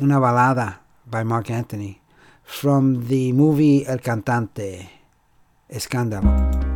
[0.00, 2.00] una balada by Marc Anthony
[2.44, 4.88] from the movie El Cantante,
[5.68, 6.75] Escándalo.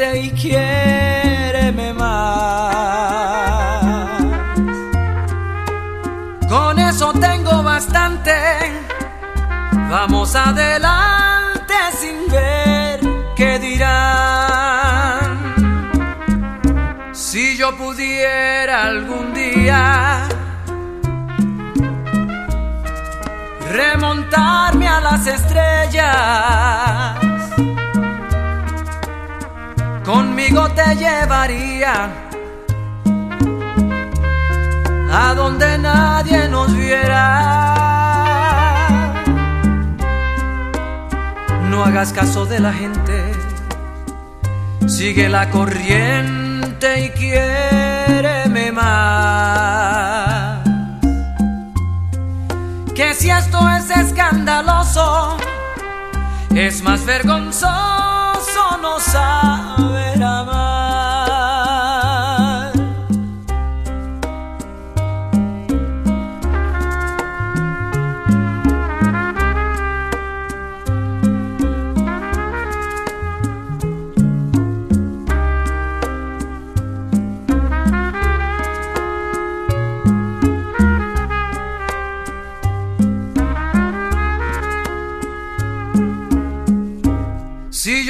[0.00, 3.84] y quiéreme más.
[6.48, 8.32] Con eso tengo bastante.
[9.90, 13.00] Vamos adelante sin ver
[13.36, 15.38] qué dirán.
[17.12, 20.26] Si yo pudiera algún día
[23.70, 27.29] remontarme a las estrellas
[30.12, 31.94] conmigo te llevaría
[35.12, 37.26] a donde nadie nos viera.
[41.70, 43.32] No hagas caso de la gente,
[44.88, 48.90] sigue la corriente y quiéreme más.
[52.96, 55.36] Que si esto es escandaloso,
[56.52, 59.89] es más vergonzoso no saber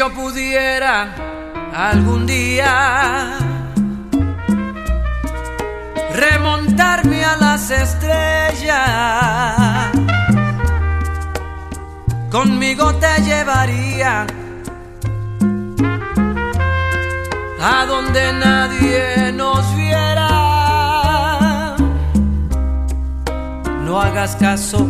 [0.01, 1.15] yo pudiera
[1.75, 3.37] algún día
[6.15, 8.79] remontarme a las estrellas,
[12.31, 14.27] conmigo te llevaría
[17.61, 20.31] a donde nadie nos viera.
[23.85, 24.89] No hagas caso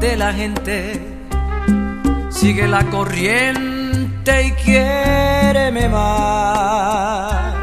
[0.00, 1.00] de la gente,
[2.28, 3.67] sigue la corriente
[4.28, 7.54] y quiéreme más.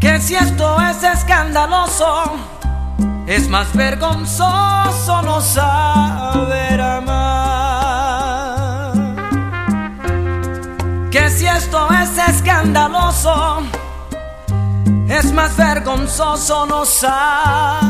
[0.00, 2.36] Que si esto es escandaloso,
[3.26, 7.32] es más vergonzoso no saber amar.
[11.10, 13.62] Que si esto es escandaloso,
[15.08, 17.89] es más vergonzoso no saber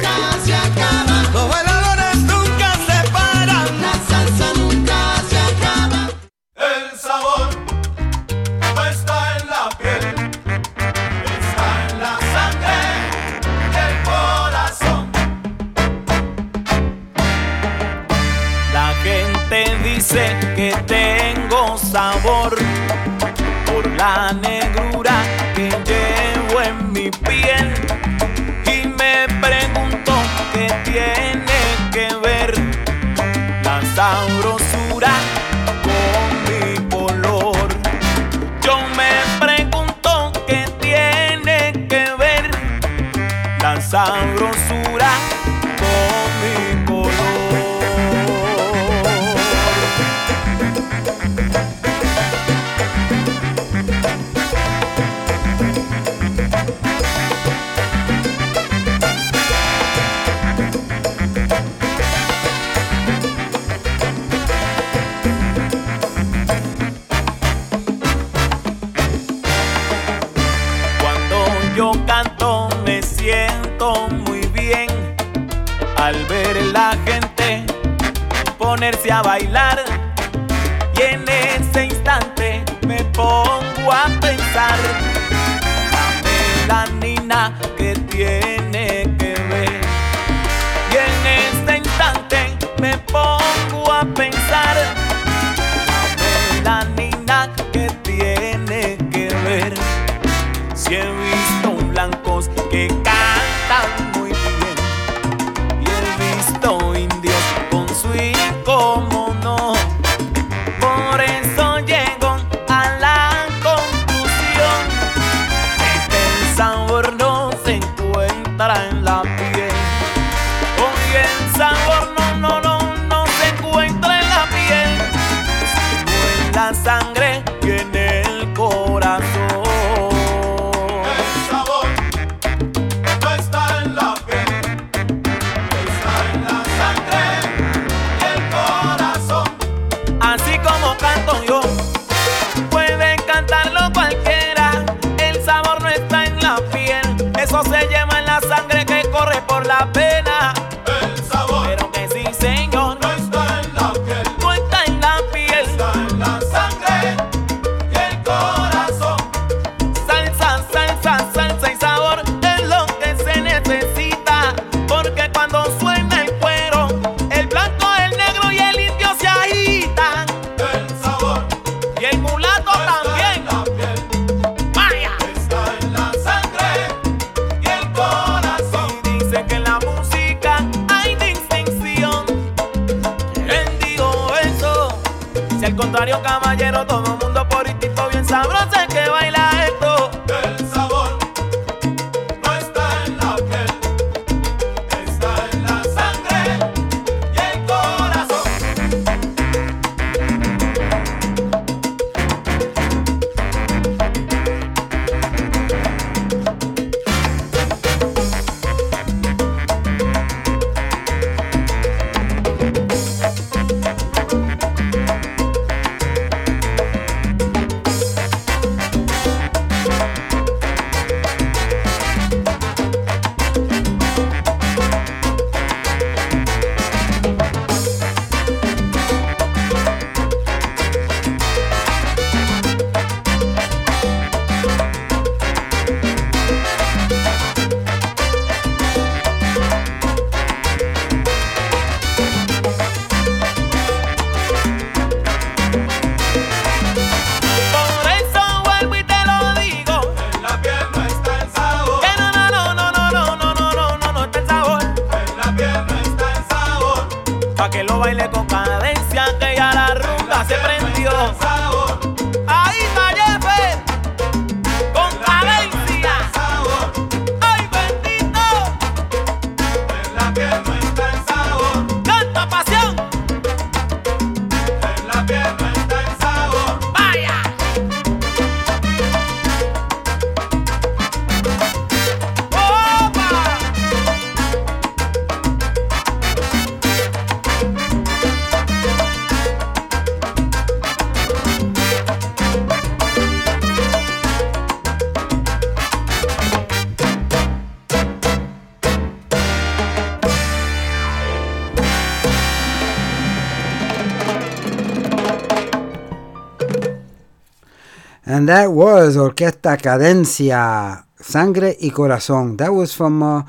[308.41, 312.57] And that was Orquesta Cadencia, Sangre y Corazón.
[312.57, 313.43] That was from uh,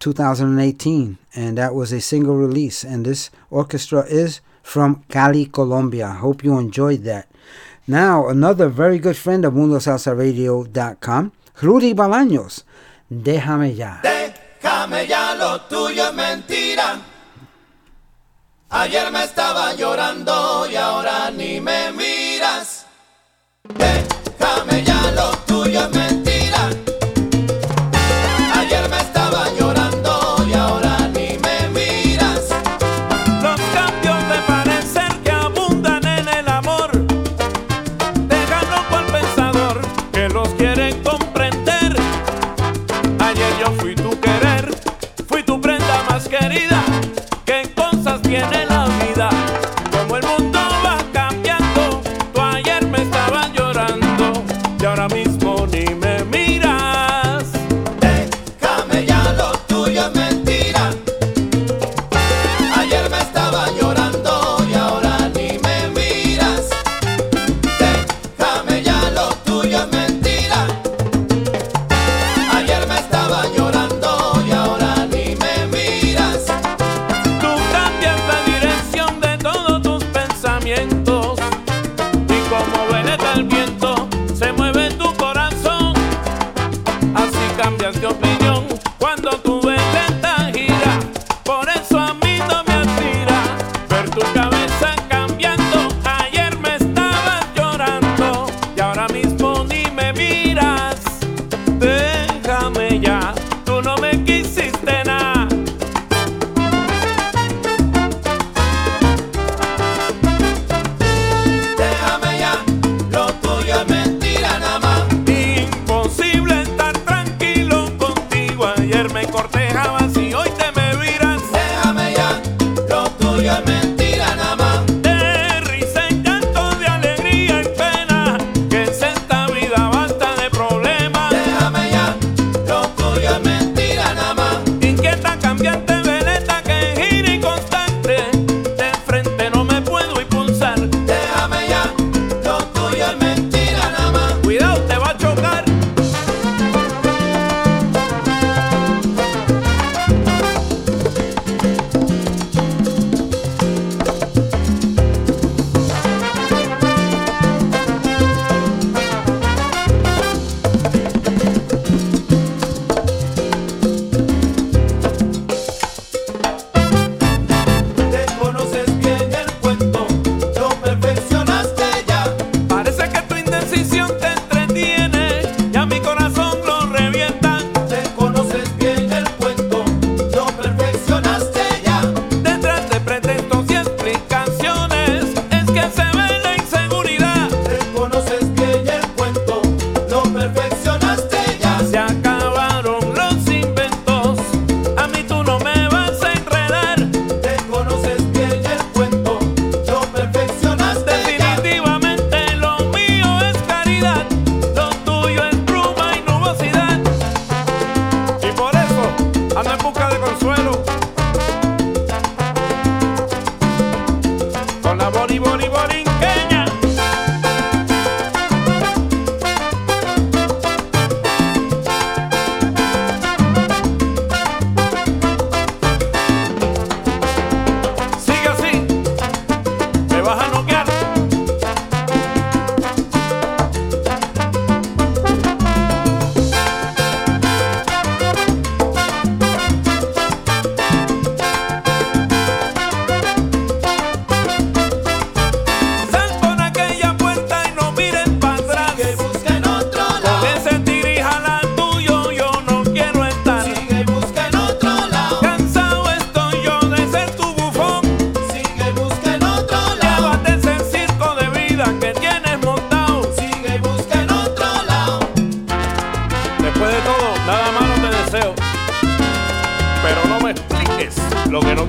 [0.00, 2.84] 2018, and that was a single release.
[2.84, 6.08] And this orchestra is from Cali, Colombia.
[6.08, 7.26] Hope you enjoyed that.
[7.86, 12.64] Now, another very good friend of MundoSalsaRadio.com, Rudy Balaños.
[13.10, 14.02] Déjame ya.
[14.02, 16.12] Déjame ya, lo tuyo.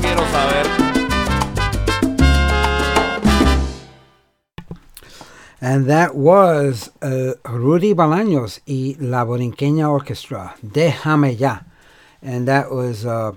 [0.06, 0.65] quiero saber.
[5.61, 11.61] And that was uh, Rudy Balaños y la Borinqueña Orchestra, Déjame Ya.
[12.22, 13.32] And that was uh,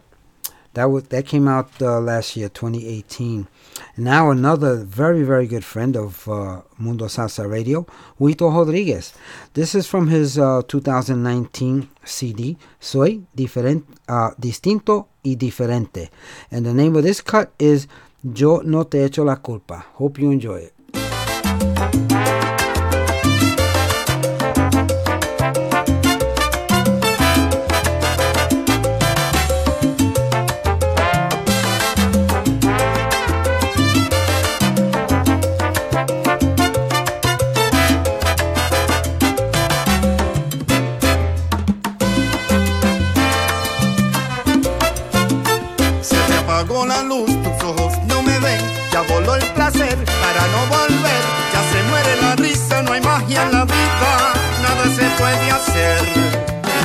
[0.78, 3.48] that was that came out uh, last year, 2018.
[3.96, 7.84] Now another very very good friend of uh, Mundo Salsa Radio,
[8.20, 9.12] Huito Rodriguez.
[9.54, 16.10] This is from his uh, 2019 CD, Soy diferente, uh, distinto y diferente,
[16.52, 17.88] and the name of this cut is
[18.22, 19.84] Yo no te echo la culpa.
[19.94, 22.37] Hope you enjoy it.
[53.28, 54.32] Magia en la vida,
[54.62, 55.98] nada se puede hacer.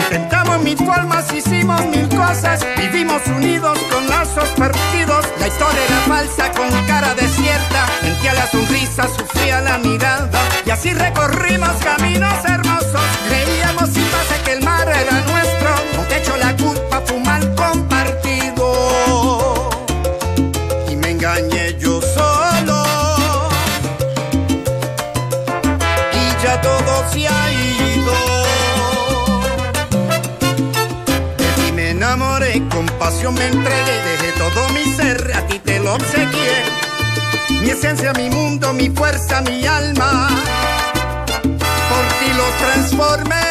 [0.04, 6.52] Intentamos mil formas, hicimos mil cosas, vivimos unidos con lazos partidos, la historia era falsa
[6.52, 10.30] con cara desierta, mentía la sonrisa, sufría la mirada,
[10.66, 12.83] y así recorrimos caminos hermosos,
[33.24, 36.64] pasión me entregué dejé todo mi ser a ti te lo obsequié
[37.62, 40.30] mi esencia mi mundo mi fuerza mi alma
[41.90, 43.42] por ti los transformé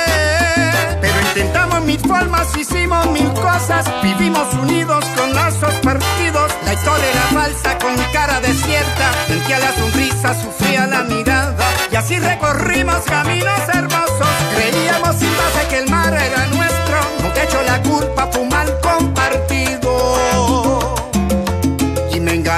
[1.01, 6.53] pero intentamos mil formas, hicimos mil cosas, vivimos unidos con lazos partidos.
[6.65, 11.67] La historia era falsa con cara desierta, mentía la sonrisa, sufría la mirada.
[11.91, 17.01] Y así recorrimos caminos hermosos, creíamos sin base que el mar era nuestro.
[17.21, 18.43] No te echo la culpa, fue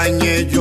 [0.07, 0.54] Y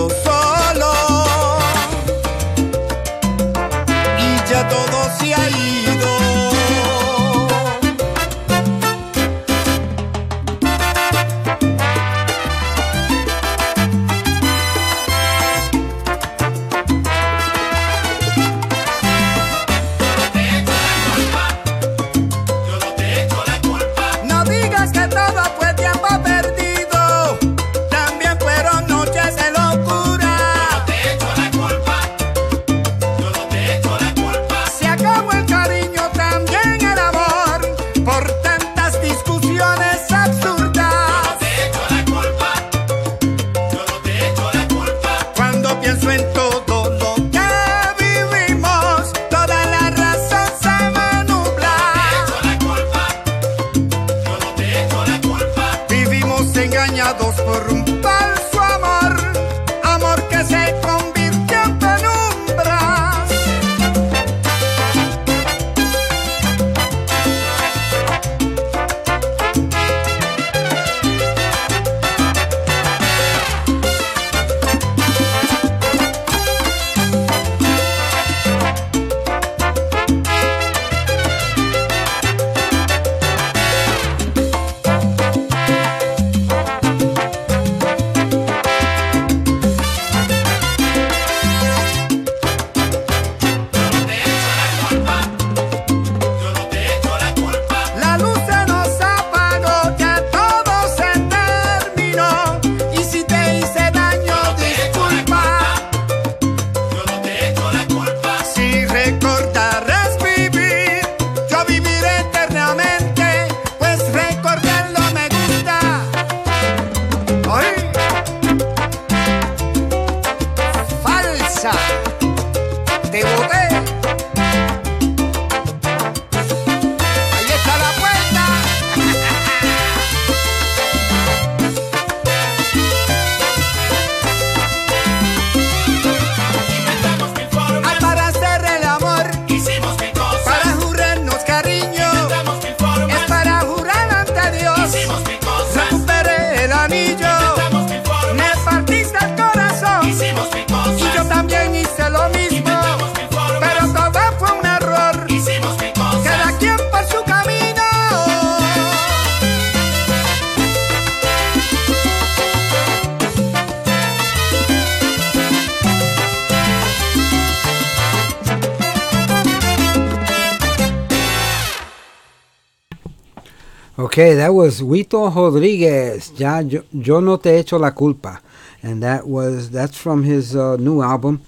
[174.45, 176.31] that was Huito Rodriguez.
[176.39, 178.43] Ya yo, yo no te echo la culpa,
[178.83, 181.41] and that was that's from his uh, new album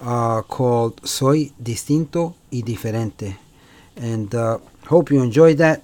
[0.00, 3.34] uh, called Soy Distinto y Diferente.
[3.96, 5.82] And uh, hope you enjoyed that.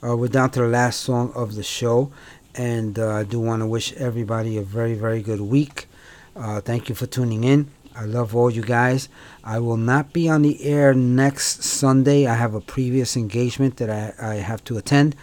[0.00, 2.12] Uh, we're down to the last song of the show,
[2.54, 5.88] and uh, I do want to wish everybody a very very good week.
[6.36, 7.68] Uh, thank you for tuning in.
[7.96, 9.08] I love all you guys.
[9.42, 12.26] I will not be on the air next Sunday.
[12.26, 15.16] I have a previous engagement that I, I have to attend,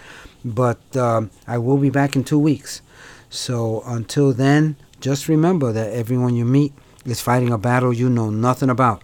[0.54, 2.82] but um, I will be back in two weeks.
[3.30, 6.74] So until then, just remember that everyone you meet
[7.06, 9.04] is fighting a battle you know nothing about.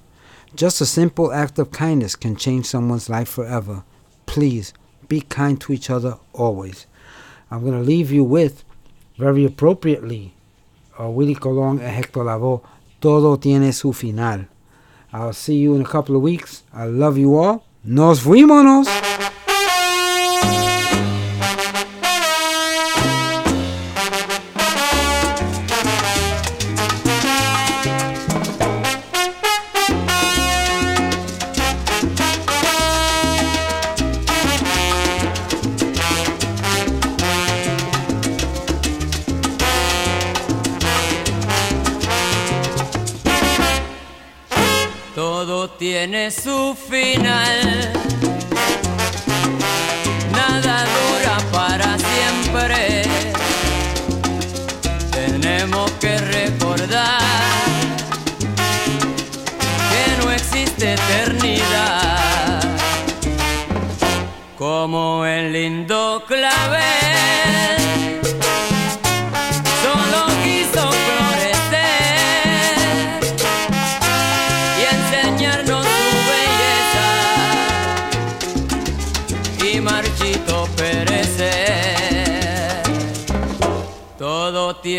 [0.55, 3.83] Just a simple act of kindness can change someone's life forever.
[4.25, 4.73] Please
[5.07, 6.85] be kind to each other always.
[7.49, 8.63] I'm going to leave you with,
[9.17, 10.33] very appropriately,
[10.99, 12.61] uh, Willie Colon and Hector Lavoe,
[12.99, 14.45] Todo tiene su final.
[15.11, 16.63] I'll see you in a couple of weeks.
[16.73, 17.65] I love you all.
[17.83, 18.87] Nos fuimos.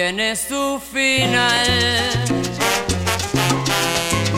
[0.06, 1.66] Tiene su final,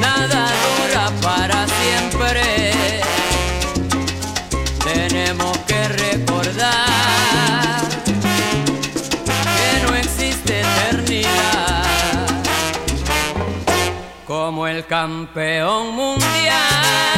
[0.00, 2.72] nada dura para siempre.
[4.84, 7.80] Tenemos que recordar
[9.56, 12.26] que no existe eternidad
[14.24, 17.15] como el campeón mundial.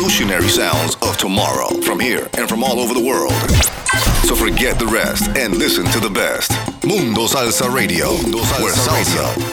[0.00, 3.32] And evolutionary sounds of tomorrow from here and from all over the world.
[4.24, 6.52] So forget the rest and listen to the best.
[6.84, 9.49] Mundo Salsa Radio, where salsa is done right.